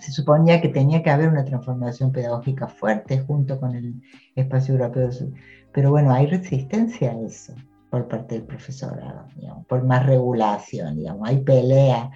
se 0.00 0.10
suponía 0.10 0.60
que 0.60 0.68
tenía 0.68 1.02
que 1.02 1.10
haber 1.10 1.28
una 1.28 1.44
transformación 1.44 2.10
pedagógica 2.10 2.66
fuerte 2.66 3.20
junto 3.20 3.60
con 3.60 3.74
el 3.76 4.02
espacio 4.34 4.74
europeo, 4.74 5.10
pero 5.72 5.90
bueno, 5.90 6.12
hay 6.12 6.26
resistencia 6.26 7.12
a 7.12 7.20
eso 7.20 7.54
por 7.88 8.08
parte 8.08 8.34
del 8.34 8.44
profesorado, 8.44 9.26
por 9.68 9.84
más 9.84 10.04
regulación, 10.04 10.96
digamos, 10.96 11.28
hay 11.28 11.38
pelea 11.42 12.10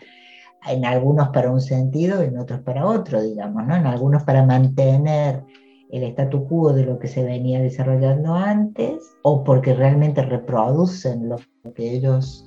en 0.69 0.85
algunos 0.85 1.29
para 1.31 1.51
un 1.51 1.61
sentido 1.61 2.23
y 2.23 2.27
en 2.27 2.39
otros 2.39 2.61
para 2.61 2.87
otro, 2.87 3.23
digamos, 3.23 3.67
¿no? 3.67 3.77
En 3.77 3.87
algunos 3.87 4.23
para 4.25 4.45
mantener 4.45 5.43
el 5.91 6.03
statu 6.05 6.47
quo 6.47 6.73
de 6.73 6.85
lo 6.85 6.99
que 6.99 7.09
se 7.09 7.23
venía 7.23 7.61
desarrollando 7.61 8.35
antes 8.35 9.17
o 9.23 9.45
porque 9.45 9.75
realmente 9.75 10.23
reproducen 10.23 11.29
lo 11.29 11.37
que 11.75 11.93
ellos 11.93 12.45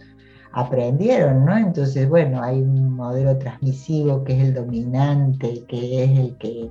aprendieron, 0.51 1.45
¿no? 1.45 1.57
Entonces, 1.57 2.09
bueno, 2.09 2.41
hay 2.41 2.61
un 2.61 2.95
modelo 2.95 3.37
transmisivo 3.37 4.23
que 4.23 4.33
es 4.33 4.47
el 4.47 4.53
dominante, 4.53 5.63
que 5.67 6.03
es 6.03 6.19
el 6.19 6.37
que 6.37 6.69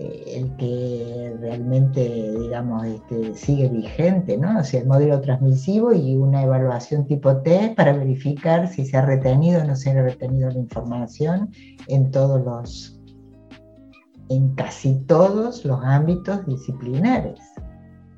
el 0.00 0.56
que 0.56 1.34
realmente, 1.40 2.32
digamos, 2.38 2.84
este, 2.86 3.34
sigue 3.34 3.68
vigente, 3.68 4.38
¿no? 4.38 4.60
O 4.60 4.64
sea, 4.64 4.80
el 4.80 4.86
modelo 4.86 5.20
transmisivo 5.20 5.92
y 5.92 6.16
una 6.16 6.42
evaluación 6.42 7.06
tipo 7.06 7.36
T 7.42 7.74
para 7.76 7.92
verificar 7.92 8.68
si 8.68 8.86
se 8.86 8.96
ha 8.96 9.02
retenido 9.02 9.62
o 9.62 9.64
no 9.64 9.76
se 9.76 9.90
ha 9.90 10.02
retenido 10.02 10.50
la 10.50 10.58
información 10.58 11.50
en 11.88 12.10
todos 12.10 12.42
los, 12.42 13.00
en 14.30 14.54
casi 14.54 14.94
todos 15.06 15.64
los 15.64 15.80
ámbitos 15.84 16.46
disciplinares, 16.46 17.40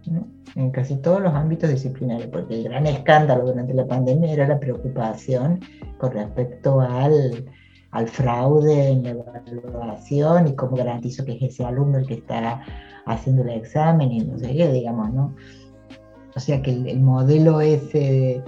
¿no? 0.06 0.28
En 0.54 0.70
casi 0.70 0.96
todos 0.96 1.20
los 1.20 1.34
ámbitos 1.34 1.70
disciplinares, 1.70 2.26
porque 2.28 2.54
el 2.54 2.64
gran 2.64 2.86
escándalo 2.86 3.46
durante 3.46 3.74
la 3.74 3.86
pandemia 3.86 4.32
era 4.32 4.46
la 4.46 4.60
preocupación 4.60 5.58
con 5.98 6.12
respecto 6.12 6.80
al 6.80 7.46
al 7.92 8.08
fraude 8.08 8.90
en 8.90 9.04
la 9.04 9.11
evaluación 9.11 10.49
y 10.49 10.56
cómo 10.56 10.76
garantizo 10.76 11.25
que 11.25 11.32
es 11.32 11.42
ese 11.42 11.64
alumno 11.64 11.99
el 11.99 12.06
que 12.06 12.14
está 12.14 12.62
haciendo 13.06 13.42
el 13.42 13.50
examen 13.50 14.11
y 14.11 14.20
no 14.20 14.38
sé 14.38 14.54
qué, 14.54 14.72
digamos, 14.72 15.12
¿no? 15.12 15.34
O 16.34 16.40
sea 16.40 16.62
que 16.62 16.72
el, 16.72 17.00
modelo 17.00 17.61
ese 17.61 18.42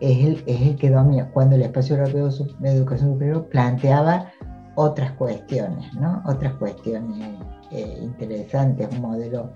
es 0.00 0.24
el, 0.24 0.44
es 0.46 0.60
el 0.60 0.76
que 0.76 0.90
domina 0.90 1.28
cuando 1.32 1.56
el 1.56 1.62
espacio 1.62 1.96
europeo 1.96 2.30
de 2.60 2.70
educación 2.70 3.12
superior 3.12 3.48
planteaba 3.48 4.30
otras 4.76 5.12
cuestiones, 5.12 5.92
¿no? 5.94 6.22
Otras 6.26 6.54
cuestiones 6.54 7.40
eh, 7.72 7.98
interesantes, 8.00 8.88
un 8.92 9.00
modelo, 9.00 9.52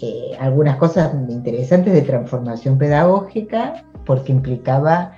eh, 0.00 0.36
algunas 0.38 0.76
cosas 0.76 1.12
interesantes 1.28 1.92
de 1.92 2.02
transformación 2.02 2.78
pedagógica, 2.78 3.84
porque 4.06 4.30
implicaba 4.30 5.12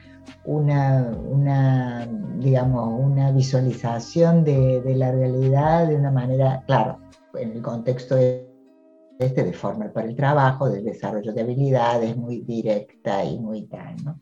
una, 0.44 1.12
una, 1.28 2.06
digamos, 2.38 3.00
una 3.00 3.30
visualización 3.32 4.44
de, 4.44 4.82
la 4.96 5.12
realidad 5.12 5.88
de 5.88 5.96
una 5.96 6.10
manera, 6.10 6.62
claro, 6.66 6.98
en 7.34 7.52
el 7.52 7.62
contexto 7.62 8.16
este 8.16 9.44
de 9.44 9.52
formar 9.52 9.92
para 9.92 10.08
el 10.08 10.16
trabajo, 10.16 10.68
del 10.68 10.84
desarrollo 10.84 11.32
de 11.32 11.40
habilidades 11.40 12.16
muy 12.16 12.40
directa 12.40 13.24
y 13.24 13.38
muy 13.38 13.66
tal, 13.66 13.96
¿no? 14.04 14.18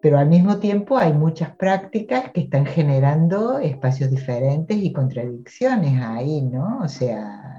pero 0.00 0.18
al 0.18 0.28
mismo 0.28 0.58
tiempo 0.58 0.96
hay 0.96 1.12
muchas 1.12 1.50
prácticas 1.56 2.30
que 2.32 2.42
están 2.42 2.66
generando 2.66 3.58
espacios 3.58 4.10
diferentes 4.10 4.76
y 4.76 4.92
contradicciones 4.92 6.00
ahí, 6.00 6.42
¿no? 6.42 6.80
O 6.82 6.88
sea, 6.88 7.58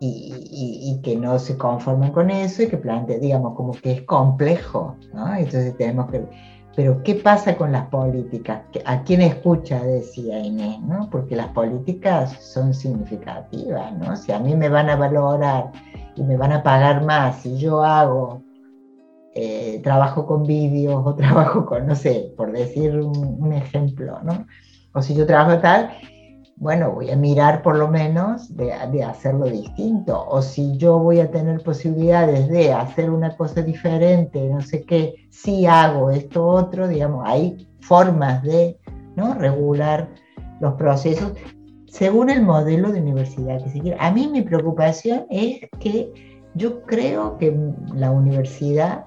y, 0.00 1.00
que 1.02 1.16
no 1.16 1.38
se 1.38 1.56
conforman 1.56 2.10
con 2.10 2.30
eso 2.30 2.64
y 2.64 2.68
que 2.68 2.76
plantean, 2.76 3.20
digamos, 3.20 3.54
como 3.54 3.72
que 3.72 3.92
es 3.92 4.02
complejo, 4.02 4.96
¿no? 5.14 5.34
Entonces 5.34 5.76
tenemos 5.76 6.10
que... 6.10 6.26
Pero 6.74 7.02
¿qué 7.02 7.16
pasa 7.16 7.56
con 7.56 7.72
las 7.72 7.86
políticas? 7.88 8.62
¿A 8.86 9.02
quién 9.02 9.20
escucha? 9.20 9.82
Decía 9.82 10.38
Inés, 10.38 10.80
¿no? 10.80 11.08
Porque 11.10 11.36
las 11.36 11.48
políticas 11.48 12.32
son 12.42 12.72
significativas, 12.72 13.92
¿no? 13.98 14.16
Si 14.16 14.32
a 14.32 14.38
mí 14.38 14.54
me 14.56 14.70
van 14.70 14.88
a 14.88 14.96
valorar 14.96 15.70
y 16.16 16.22
me 16.22 16.36
van 16.36 16.52
a 16.52 16.62
pagar 16.62 17.04
más 17.04 17.42
si 17.42 17.58
yo 17.58 17.82
hago 17.84 18.42
eh, 19.34 19.80
trabajo 19.82 20.26
con 20.26 20.44
vídeos 20.44 21.02
o 21.04 21.14
trabajo 21.16 21.64
con, 21.64 21.86
no 21.86 21.94
sé, 21.94 22.32
por 22.36 22.52
decir 22.52 22.98
un, 22.98 23.52
ejemplo, 23.52 24.18
¿no? 24.22 24.46
O 24.94 25.02
si 25.02 25.14
yo 25.14 25.26
trabajo 25.26 25.58
tal, 25.60 25.90
bueno, 26.62 26.92
voy 26.92 27.10
a 27.10 27.16
mirar 27.16 27.60
por 27.60 27.74
lo 27.74 27.88
menos 27.88 28.56
de, 28.56 28.72
de, 28.92 29.02
hacerlo 29.02 29.46
distinto. 29.46 30.24
O 30.28 30.40
si 30.40 30.76
yo 30.76 30.96
voy 31.00 31.18
a 31.18 31.28
tener 31.28 31.60
posibilidades 31.60 32.48
de 32.48 32.72
hacer 32.72 33.10
una 33.10 33.36
cosa 33.36 33.62
diferente, 33.62 34.48
no 34.48 34.60
sé 34.60 34.82
qué, 34.82 35.26
si 35.28 35.66
hago 35.66 36.12
esto 36.12 36.46
otro, 36.46 36.86
digamos, 36.86 37.24
hay 37.26 37.68
formas 37.80 38.44
de 38.44 38.78
¿no? 39.16 39.34
regular 39.34 40.08
los 40.60 40.74
procesos 40.74 41.32
según 41.88 42.30
el 42.30 42.42
modelo 42.42 42.92
de 42.92 43.00
universidad 43.00 43.60
que 43.64 43.70
se 43.70 43.80
quiera. 43.80 43.96
A 44.00 44.12
mí 44.12 44.28
mi 44.28 44.42
preocupación 44.42 45.26
es 45.30 45.68
que 45.80 46.38
yo 46.54 46.82
creo 46.82 47.38
que 47.38 47.58
la 47.92 48.12
universidad 48.12 49.06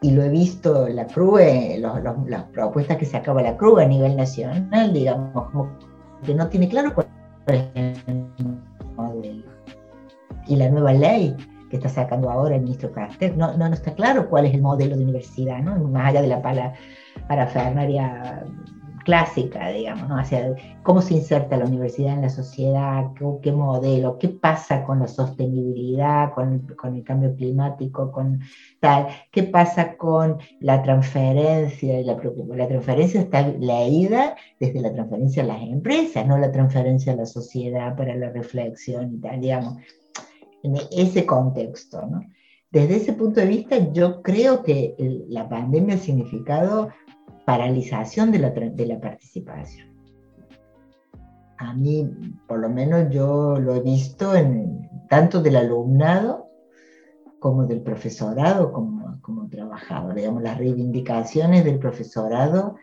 y 0.00 0.12
lo 0.12 0.22
he 0.22 0.28
visto 0.28 0.88
la 0.88 1.06
CRUE, 1.06 1.78
las 1.78 2.44
propuestas 2.44 2.96
que 2.98 3.06
sacaba 3.06 3.42
la 3.42 3.56
CRUE 3.56 3.84
a 3.84 3.88
nivel 3.88 4.16
nacional, 4.16 4.92
digamos, 4.92 5.68
que 6.24 6.34
no 6.34 6.48
tiene 6.48 6.68
claro 6.68 6.94
cuál 6.94 7.08
es 7.74 7.98
el 8.06 8.26
modelo. 8.96 9.44
Y 10.46 10.56
la 10.56 10.68
nueva 10.68 10.92
ley 10.92 11.34
que 11.68 11.76
está 11.76 11.88
sacando 11.88 12.30
ahora 12.30 12.56
el 12.56 12.62
ministro 12.62 12.92
Castel, 12.92 13.36
no, 13.36 13.56
no, 13.56 13.66
está 13.66 13.92
claro 13.92 14.28
cuál 14.28 14.46
es 14.46 14.54
el 14.54 14.62
modelo 14.62 14.96
de 14.96 15.02
universidad, 15.02 15.58
¿no? 15.58 15.76
más 15.88 16.08
allá 16.08 16.22
de 16.22 16.28
la 16.28 16.42
parafernaria 17.28 18.44
clásica, 19.08 19.70
digamos, 19.70 20.06
¿no? 20.06 20.18
Hacia 20.18 20.54
cómo 20.82 21.00
se 21.00 21.14
inserta 21.14 21.56
la 21.56 21.64
universidad 21.64 22.12
en 22.12 22.20
la 22.20 22.28
sociedad, 22.28 23.06
qué, 23.40 23.52
modelo, 23.52 24.18
qué 24.18 24.28
pasa 24.28 24.84
con 24.84 24.98
la 24.98 25.08
sostenibilidad, 25.08 26.34
con, 26.34 26.66
el 26.94 27.04
cambio 27.04 27.34
climático, 27.34 28.12
con 28.12 28.40
tal, 28.80 29.06
qué 29.32 29.44
pasa 29.44 29.96
con 29.96 30.36
la 30.60 30.82
transferencia, 30.82 32.02
la, 32.02 32.20
la 32.54 32.68
transferencia 32.68 33.22
está 33.22 33.48
leída 33.48 34.36
desde 34.60 34.82
la 34.82 34.92
transferencia 34.92 35.42
a 35.42 35.46
las 35.46 35.62
empresas, 35.62 36.26
no 36.26 36.36
la 36.36 36.52
transferencia 36.52 37.14
a 37.14 37.16
la 37.16 37.24
sociedad 37.24 37.96
para 37.96 38.14
la 38.14 38.28
reflexión 38.28 39.14
y 39.14 39.20
tal, 39.22 39.40
digamos, 39.40 39.78
en 40.62 40.76
ese 40.90 41.24
contexto, 41.24 42.06
¿no? 42.06 42.20
Desde 42.70 42.96
ese 42.96 43.14
punto 43.14 43.40
de 43.40 43.46
vista, 43.46 43.90
yo 43.94 44.20
creo 44.20 44.62
que 44.62 44.94
la 45.30 45.48
pandemia 45.48 45.94
ha 45.94 45.98
significado 45.98 46.90
paralización 47.48 48.30
de 48.30 48.40
la, 48.40 48.50
de 48.50 48.86
la 48.86 49.00
participación. 49.00 49.88
A 51.56 51.72
mí, 51.72 52.06
por 52.46 52.58
lo 52.58 52.68
menos 52.68 53.08
yo 53.08 53.58
lo 53.58 53.74
he 53.74 53.80
visto 53.80 54.36
en 54.36 54.86
tanto 55.08 55.40
del 55.40 55.56
alumnado 55.56 56.44
como 57.38 57.64
del 57.64 57.80
profesorado 57.80 58.70
como, 58.70 59.18
como 59.22 59.48
trabajador. 59.48 60.14
Digamos, 60.14 60.42
las 60.42 60.58
reivindicaciones 60.58 61.64
del 61.64 61.78
profesorado, 61.78 62.76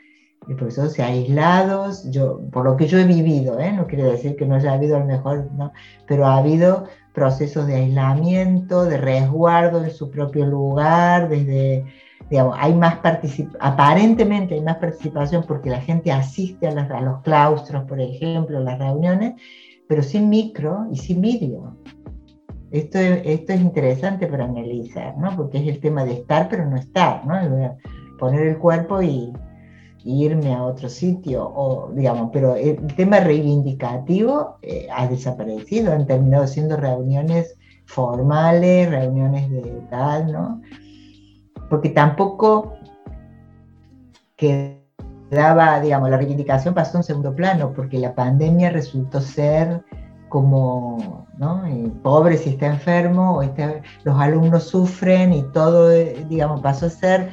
el 0.50 0.56
profesor 0.56 0.90
se 0.90 1.04
ha 1.04 1.08
aislado, 1.10 1.92
yo, 2.10 2.42
por 2.52 2.66
lo 2.66 2.76
que 2.76 2.88
yo 2.88 2.98
he 2.98 3.06
vivido, 3.06 3.60
¿eh? 3.60 3.72
no 3.72 3.86
quiere 3.86 4.06
decir 4.06 4.36
que 4.36 4.48
no 4.48 4.56
haya 4.56 4.74
habido 4.74 4.96
a 4.96 5.02
lo 5.02 5.06
mejor, 5.06 5.48
no, 5.52 5.74
pero 6.08 6.26
ha 6.26 6.38
habido 6.38 6.86
procesos 7.14 7.68
de 7.68 7.76
aislamiento, 7.76 8.86
de 8.86 8.98
resguardo 8.98 9.84
en 9.84 9.92
su 9.92 10.10
propio 10.10 10.48
lugar, 10.48 11.30
desde 11.30 11.86
digamos, 12.30 12.56
hay 12.60 12.74
más 12.74 13.00
aparentemente 13.60 14.56
hay 14.56 14.62
más 14.62 14.78
participación 14.78 15.44
porque 15.48 15.70
la 15.70 15.82
gente 15.82 16.12
asiste 16.12 16.68
a, 16.68 17.02
los 17.02 17.22
claustros, 17.22 17.84
por 17.84 18.00
ejemplo, 18.00 18.58
a 18.58 18.62
las 18.62 18.80
reuniones, 18.80 19.36
pero 19.88 20.02
sin 20.02 20.30
micro 20.30 20.88
y 20.92 20.98
sin 20.98 21.22
vídeo. 21.22 21.78
Esto 22.72 22.98
es, 22.98 23.22
esto 23.26 23.54
es 23.54 23.62
interesante 23.62 24.28
para 24.28 24.46
analizar, 24.46 25.16
¿no? 25.18 25.36
Porque 25.36 25.60
es 25.60 25.68
el 25.68 25.80
tema 25.80 26.04
de 26.04 26.14
estar 26.14 26.50
pero 26.50 26.66
no 26.66 26.76
estar, 26.78 27.26
¿no? 27.26 27.78
Poner 28.18 28.48
el 28.48 28.58
cuerpo 28.58 29.02
y, 29.02 29.32
irme 30.08 30.54
a 30.54 30.64
otro 30.64 30.88
sitio, 30.88 31.44
o 31.44 31.90
digamos, 31.92 32.30
pero 32.32 32.56
el 32.56 32.78
tema 32.96 33.22
reivindicativo 33.22 34.60
eh, 34.62 34.88
ha 34.96 35.08
desaparecido, 35.08 35.94
han 35.94 36.06
terminado 36.06 36.46
siendo 36.46 36.78
reuniones 36.78 37.58
formales, 37.86 38.88
reuniones 38.88 39.50
de 39.50 39.62
tal, 39.90 40.32
¿no? 40.32 40.62
Porque 41.70 41.90
tampoco 41.90 42.74
quedaba, 44.38 45.80
digamos, 45.80 46.10
la 46.10 46.18
reivindicación 46.18 46.74
pasó 46.74 46.98
en 46.98 47.04
segundo 47.04 47.36
plano, 47.36 47.74
porque 47.74 47.98
la 48.00 48.14
pandemia 48.14 48.70
resultó 48.70 49.22
ser 49.22 49.84
como, 50.30 51.28
¿no? 51.38 51.66
Eh, 51.66 51.92
pobre 52.04 52.38
si 52.38 52.52
está 52.52 52.68
enfermo, 52.68 53.40
o 53.40 53.44
los 54.04 54.20
alumnos 54.20 54.64
sufren 54.64 55.34
y 55.34 55.44
todo, 55.54 55.90
digamos, 55.90 56.62
pasó 56.62 56.88
a 56.88 56.90
ser 56.90 57.30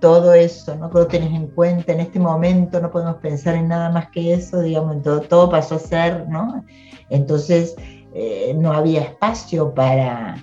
todo 0.00 0.34
eso, 0.34 0.74
¿no? 0.76 0.90
Lo 0.90 1.06
tenés 1.06 1.32
en 1.32 1.48
cuenta 1.48 1.92
en 1.92 2.00
este 2.00 2.18
momento, 2.18 2.80
no 2.80 2.90
podemos 2.90 3.16
pensar 3.16 3.54
en 3.54 3.68
nada 3.68 3.90
más 3.90 4.10
que 4.10 4.34
eso, 4.34 4.60
digamos, 4.60 5.02
todo, 5.02 5.20
todo 5.20 5.50
pasó 5.50 5.76
a 5.76 5.78
ser, 5.78 6.28
¿no? 6.28 6.64
Entonces, 7.10 7.74
eh, 8.14 8.54
no 8.58 8.72
había 8.72 9.02
espacio 9.02 9.74
para, 9.74 10.36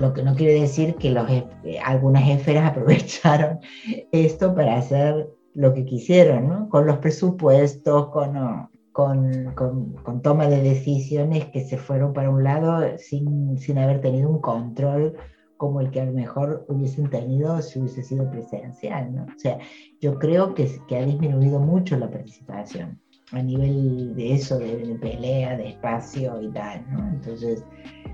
lo 0.00 0.12
que 0.12 0.22
no 0.22 0.34
quiere 0.34 0.60
decir 0.60 0.94
que 0.96 1.10
los, 1.10 1.28
eh, 1.30 1.46
algunas 1.84 2.28
esferas 2.28 2.70
aprovecharon 2.70 3.60
esto 4.12 4.54
para 4.54 4.76
hacer 4.76 5.28
lo 5.54 5.72
que 5.72 5.84
quisieron, 5.84 6.48
¿no? 6.48 6.68
con 6.68 6.86
los 6.86 6.98
presupuestos, 6.98 8.08
con, 8.10 8.68
con, 8.92 9.54
con, 9.54 10.22
toma 10.22 10.48
de 10.48 10.62
decisiones 10.62 11.46
que 11.46 11.64
se 11.64 11.78
fueron 11.78 12.12
para 12.12 12.30
un 12.30 12.44
lado 12.44 12.82
sin, 12.98 13.58
sin 13.58 13.78
haber 13.78 14.00
tenido 14.00 14.28
un 14.28 14.40
control 14.40 15.16
como 15.56 15.80
el 15.80 15.90
que 15.90 16.02
a 16.02 16.04
lo 16.04 16.12
mejor 16.12 16.66
hubiesen 16.68 17.08
tenido 17.08 17.62
si 17.62 17.78
hubiese 17.78 18.02
sido 18.02 18.30
presencial. 18.30 19.14
¿no? 19.14 19.24
O 19.24 19.38
sea, 19.38 19.58
yo 20.00 20.18
creo 20.18 20.54
que, 20.54 20.70
que 20.86 20.98
ha 20.98 21.06
disminuido 21.06 21.58
mucho 21.58 21.96
la 21.96 22.10
participación 22.10 23.00
a 23.32 23.42
nivel 23.42 24.14
de 24.14 24.34
eso, 24.34 24.58
de, 24.58 24.96
pelea, 25.00 25.56
de 25.56 25.70
espacio 25.70 26.40
y 26.40 26.50
tal, 26.52 26.84
¿no? 26.92 27.08
Entonces, 27.08 27.64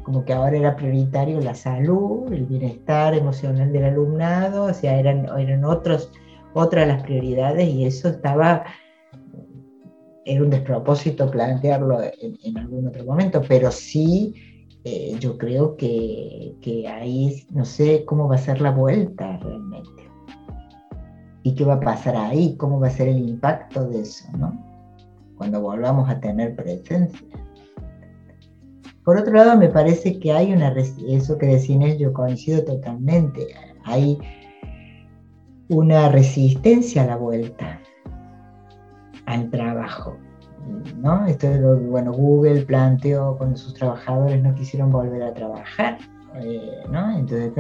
como 0.03 0.25
que 0.25 0.33
ahora 0.33 0.57
era 0.57 0.77
prioritario 0.77 1.41
la 1.41 1.55
salud, 1.55 2.33
el 2.33 2.47
bienestar 2.47 3.15
emocional 3.15 3.73
del 3.73 3.85
alumnado, 3.85 4.65
o 4.65 4.75
sea, 4.75 4.99
eran, 4.99 5.27
eran 5.39 5.65
otros, 5.65 6.11
otras 6.55 6.89
las 6.89 7.03
prioridades 7.03 7.69
y 7.69 7.85
eso 7.85 8.09
estaba, 8.09 8.65
era 10.25 10.43
un 10.43 10.51
despropósito 10.51 11.31
plantearlo 11.31 12.01
en, 12.03 12.59
algún 12.59 12.89
otro 12.89 13.05
momento, 13.05 13.43
pero 13.49 13.71
sí 13.71 14.35
eh, 14.85 15.15
yo 15.19 15.39
creo 15.39 15.77
que, 15.77 16.55
que 16.61 16.89
ahí 16.89 17.47
no 17.51 17.65
sé 17.65 18.05
cómo 18.05 18.29
va 18.29 18.37
a 18.37 18.39
ser 18.39 18.61
la 18.61 18.71
vuelta 18.71 19.39
realmente. 19.39 20.03
¿Y 21.45 21.55
qué 21.55 21.65
va 21.65 21.75
a 21.75 21.81
pasar 21.81 22.17
ahí? 22.17 22.57
¿Cómo 22.57 22.79
va 22.79 22.87
a 22.87 22.91
ser 22.91 23.09
el 23.09 23.19
impacto 23.19 23.89
de 23.89 24.01
eso? 24.01 24.27
¿no? 24.37 24.73
cuando 25.43 25.61
volvamos 25.61 26.09
a 26.09 26.21
tener 26.21 26.55
presencia. 26.55 27.27
Por 29.05 29.17
otro 29.17 29.33
lado, 29.33 29.57
me 29.59 29.69
parece 29.69 30.19
que 30.19 30.33
hay 30.33 30.53
una, 30.53 30.75
eso 31.09 31.37
que 31.37 31.47
decís, 31.47 31.77
yo 31.99 32.13
coincido 32.13 32.65
totalmente, 32.65 33.49
hay 33.85 34.19
una 35.69 36.09
resistencia 36.09 37.03
a 37.03 37.07
la 37.07 37.17
vuelta 37.17 37.81
al 39.27 39.51
trabajo. 39.51 40.17
¿no? 40.97 41.27
Esto 41.27 41.49
bueno, 41.81 42.13
Google 42.13 42.65
planteó 42.65 43.37
cuando 43.37 43.57
sus 43.57 43.75
trabajadores 43.75 44.41
no 44.43 44.55
quisieron 44.55 44.91
volver 44.91 45.23
a 45.25 45.35
trabajar 45.35 45.99
eh, 46.37 46.83
Entonces, 46.85 47.53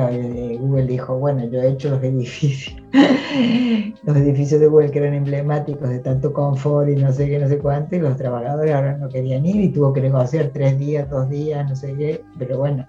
Google 0.60 0.86
dijo, 0.86 1.18
bueno, 1.18 1.44
yo 1.46 1.60
he 1.60 1.70
hecho 1.70 1.90
los 1.90 2.02
edificios, 2.02 2.76
los 4.04 4.16
edificios 4.16 4.60
de 4.60 4.66
Google 4.66 4.90
que 4.90 4.98
eran 4.98 5.14
emblemáticos 5.14 5.88
de 5.88 5.98
tanto 6.00 6.32
confort 6.32 6.88
y 6.88 6.96
no 6.96 7.12
sé 7.12 7.28
qué, 7.28 7.38
no 7.38 7.48
sé 7.48 7.58
cuánto, 7.58 7.96
y 7.96 8.00
los 8.00 8.16
trabajadores 8.16 8.74
ahora 8.74 8.96
no 8.96 9.08
querían 9.08 9.44
ir 9.46 9.56
y 9.56 9.68
tuvo 9.68 9.92
que 9.92 10.00
negociar 10.00 10.50
tres 10.52 10.78
días, 10.78 11.08
dos 11.08 11.28
días, 11.28 11.68
no 11.68 11.76
sé 11.76 11.94
qué, 11.94 12.22
pero 12.38 12.58
bueno, 12.58 12.86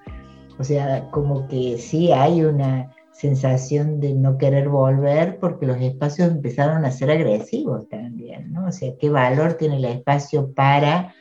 o 0.59 0.63
sea, 0.63 1.09
como 1.11 1.47
que 1.47 1.77
sí 1.77 2.11
hay 2.11 2.43
una 2.43 2.89
sensación 3.11 3.99
de 3.99 4.13
no 4.13 4.37
querer 4.37 4.69
volver 4.69 5.37
porque 5.39 5.65
los 5.65 5.79
espacios 5.79 6.29
empezaron 6.29 6.83
a 6.83 6.91
ser 6.91 7.11
agresivos 7.11 7.87
también, 7.89 8.51
¿no? 8.51 8.67
O 8.67 8.71
sea, 8.71 8.91
¿qué 8.99 9.09
valor 9.09 9.53
tiene 9.53 9.77
el 9.77 9.85
espacio 9.85 10.51
para 10.53 11.13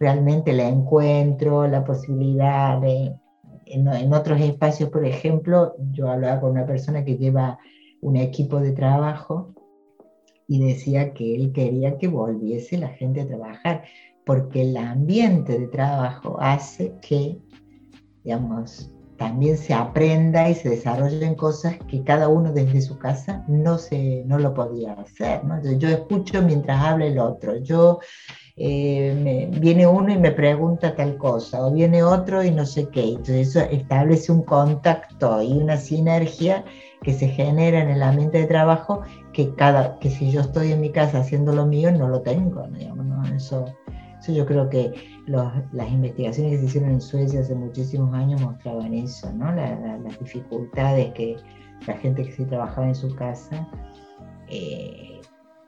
realmente 0.00 0.50
el 0.50 0.60
encuentro, 0.60 1.66
la 1.68 1.84
posibilidad 1.84 2.80
de 2.80 3.14
en, 3.72 4.12
otros 4.12 4.40
espacios, 4.40 4.90
por 4.90 5.04
ejemplo, 5.04 5.74
yo 5.92 6.08
hablaba 6.10 6.40
con 6.40 6.52
una 6.52 6.66
persona 6.66 7.04
que 7.04 7.16
lleva 7.16 7.58
un 8.00 8.16
equipo 8.16 8.60
de 8.60 8.72
trabajo 8.72 9.54
y 10.46 10.58
decía 10.64 11.12
que 11.12 11.36
él 11.36 11.52
quería 11.52 11.96
que 11.98 12.08
volviese 12.08 12.78
la 12.78 12.88
gente 12.88 13.20
a 13.20 13.26
trabajar, 13.26 13.84
porque 14.24 14.62
el 14.62 14.76
ambiente 14.76 15.58
de 15.58 15.68
trabajo 15.68 16.36
hace 16.40 16.94
que, 17.00 17.38
digamos, 18.24 18.90
también 19.16 19.58
se 19.58 19.74
aprenda 19.74 20.48
y 20.48 20.54
se 20.54 20.70
desarrollen 20.70 21.34
cosas 21.34 21.76
que 21.88 22.02
cada 22.02 22.28
uno 22.28 22.52
desde 22.54 22.80
su 22.80 22.98
casa 22.98 23.44
no, 23.48 23.76
se, 23.76 24.24
no 24.24 24.38
lo 24.38 24.54
podía 24.54 24.94
hacer. 24.94 25.44
¿no? 25.44 25.60
Yo 25.76 25.88
escucho 25.88 26.40
mientras 26.40 26.82
habla 26.82 27.04
el 27.04 27.18
otro, 27.18 27.58
yo 27.58 28.00
eh, 28.62 29.48
viene 29.58 29.86
uno 29.86 30.12
y 30.12 30.18
me 30.18 30.32
pregunta 30.32 30.94
tal 30.94 31.16
cosa, 31.16 31.64
o 31.64 31.72
viene 31.72 32.02
otro 32.02 32.44
y 32.44 32.50
no 32.50 32.66
sé 32.66 32.90
qué. 32.90 33.08
Entonces 33.08 33.48
eso 33.48 33.60
establece 33.60 34.30
un 34.30 34.42
contacto 34.42 35.40
y 35.40 35.52
una 35.52 35.78
sinergia 35.78 36.62
que 37.02 37.14
se 37.14 37.28
genera 37.28 37.80
en 37.80 37.88
el 37.88 38.02
ambiente 38.02 38.36
de 38.36 38.46
trabajo 38.46 39.00
que, 39.32 39.54
cada, 39.54 39.98
que 39.98 40.10
si 40.10 40.30
yo 40.30 40.42
estoy 40.42 40.72
en 40.72 40.82
mi 40.82 40.90
casa 40.90 41.20
haciendo 41.20 41.54
lo 41.54 41.64
mío 41.64 41.90
no 41.90 42.08
lo 42.08 42.20
tengo. 42.20 42.68
Eso, 43.34 43.64
eso 44.20 44.32
yo 44.32 44.44
creo 44.44 44.68
que 44.68 44.92
las 45.26 45.90
investigaciones 45.90 46.52
que 46.52 46.58
se 46.58 46.64
hicieron 46.66 46.90
en 46.90 47.00
Suecia 47.00 47.40
hace 47.40 47.54
muchísimos 47.54 48.12
años 48.12 48.42
mostraban 48.42 48.92
eso, 48.92 49.32
¿no? 49.32 49.50
las 49.52 50.18
dificultades 50.18 51.14
que 51.14 51.36
la 51.86 51.94
gente 51.94 52.24
que 52.24 52.32
se 52.32 52.44
trabajaba 52.44 52.88
en 52.88 52.94
su 52.94 53.14
casa, 53.14 53.66
eh, 54.48 55.19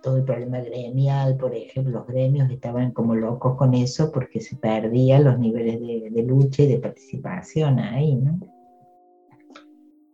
todo 0.03 0.17
el 0.17 0.25
problema 0.25 0.61
gremial, 0.61 1.37
por 1.37 1.55
ejemplo, 1.55 2.01
los 2.01 2.07
gremios 2.07 2.51
estaban 2.51 2.91
como 2.91 3.15
locos 3.15 3.57
con 3.57 3.75
eso 3.75 4.11
porque 4.12 4.41
se 4.41 4.57
perdían 4.57 5.25
los 5.25 5.38
niveles 5.38 5.81
de, 5.81 6.23
lucha 6.23 6.62
y 6.62 6.67
de 6.67 6.79
participación 6.79 7.79
ahí, 7.79 8.17
¿no? 8.17 8.38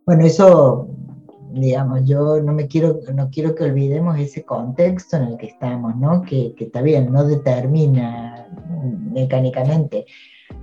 Bueno, 0.05 0.25
eso 0.25 0.87
digamos, 1.51 2.01
yo 2.05 2.39
no 2.41 2.53
me 2.53 2.67
quiero, 2.67 2.99
no 3.13 3.29
quiero 3.31 3.55
que 3.55 3.63
olvidemos 3.63 4.19
ese 4.19 4.43
contexto 4.43 5.17
en 5.17 5.23
el 5.23 5.37
que 5.37 5.47
estamos, 5.47 5.95
¿no? 5.95 6.21
Que, 6.21 6.53
que 6.55 6.65
está 6.65 6.81
bien, 6.81 7.11
no 7.11 7.23
determina 7.23 8.47
mecánicamente, 9.11 10.05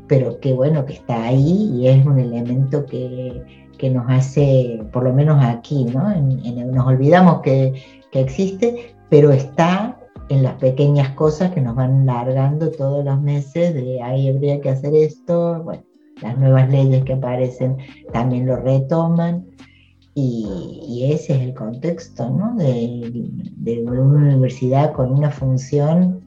pero 0.07 0.39
que 0.39 0.53
bueno, 0.53 0.85
que 0.85 0.95
está 0.95 1.25
ahí 1.25 1.71
y 1.75 1.89
es 1.89 2.07
un 2.07 2.19
elemento 2.19 2.87
que, 2.87 3.67
que 3.77 3.91
nos 3.91 4.07
hace, 4.09 4.81
por 4.93 5.05
lo 5.05 5.13
menos 5.13 5.43
aquí, 5.45 5.85
¿no? 5.85 6.15
nos 6.15 6.87
olvidamos 6.87 7.43
que, 7.43 7.75
que 8.11 8.21
existe, 8.21 8.96
pero 9.09 9.31
está 9.31 9.99
en 10.29 10.43
las 10.43 10.55
pequeñas 10.55 11.11
cosas 11.11 11.53
que 11.53 11.61
nos 11.61 11.77
van 11.77 12.07
largando 12.07 12.71
todos 12.71 13.05
los 13.05 13.21
meses 13.21 13.75
de 13.75 14.03
ahí 14.03 14.29
habría 14.29 14.61
que 14.61 14.71
hacer 14.71 14.95
esto, 14.95 15.63
bueno, 15.63 15.83
las 16.23 16.39
nuevas 16.39 16.69
leyes 16.71 17.05
que 17.05 17.13
aparecen 17.13 17.77
también 18.13 18.47
lo 18.47 18.57
retoman. 18.57 19.47
Y, 20.19 21.11
ese 21.13 21.35
es 21.35 21.43
el 21.43 21.53
contexto 21.53 22.31
¿no? 22.31 22.57
de, 22.57 23.85
una 23.87 24.01
universidad 24.01 24.95
con 24.95 25.13
una 25.13 25.31
función 25.31 26.25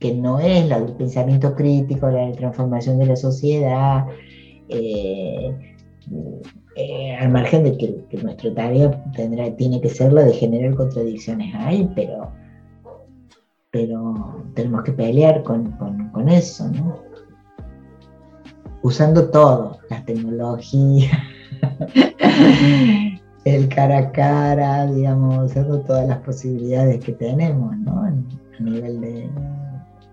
que 0.00 0.12
no 0.14 0.40
es 0.40 0.66
la 0.68 0.80
del 0.80 0.94
pensamiento 0.94 1.54
crítico, 1.54 2.10
la 2.10 2.26
de 2.26 2.32
transformación 2.32 2.98
de 2.98 3.06
la 3.06 3.14
sociedad, 3.14 4.06
eh, 4.68 5.76
eh, 6.80 7.16
al 7.16 7.30
margen 7.30 7.64
de 7.64 7.76
que, 7.76 8.04
que, 8.08 8.16
nuestra 8.22 8.54
tarea 8.54 9.04
tendrá, 9.14 9.54
tiene 9.56 9.80
que 9.80 9.88
ser 9.88 10.12
la 10.12 10.24
de 10.24 10.32
generar 10.32 10.74
contradicciones 10.74 11.54
ahí, 11.54 11.90
pero, 11.94 12.32
pero 13.70 14.44
tenemos 14.54 14.84
que 14.84 14.92
pelear 14.92 15.42
con, 15.42 15.72
con, 15.72 16.08
con 16.10 16.28
eso, 16.28 16.68
¿no? 16.68 17.10
usando 18.82 19.30
todo, 19.30 19.78
la 19.88 20.04
tecnología. 20.04 21.10
el 23.44 23.68
cara 23.68 23.98
a 23.98 24.12
cara, 24.12 24.86
digamos, 24.86 25.50
usando 25.50 25.80
todas 25.80 26.06
las 26.06 26.18
posibilidades 26.18 27.04
que 27.04 27.12
tenemos, 27.12 27.76
¿no? 27.78 28.02
A 28.02 28.12
nivel 28.60 29.00
de, 29.00 29.30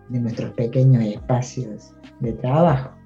de 0.10 0.19
nuestros 0.19 0.51
pequeños 0.51 1.03
espacios 1.03 1.93
de 2.19 2.34
trabajo. 2.34 2.96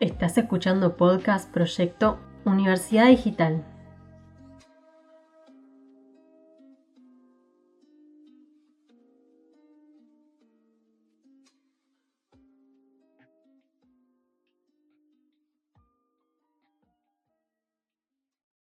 Estás 0.00 0.38
escuchando 0.38 0.96
podcast 0.96 1.50
Proyecto 1.50 2.20
Universidad 2.44 3.08
Digital. 3.08 3.64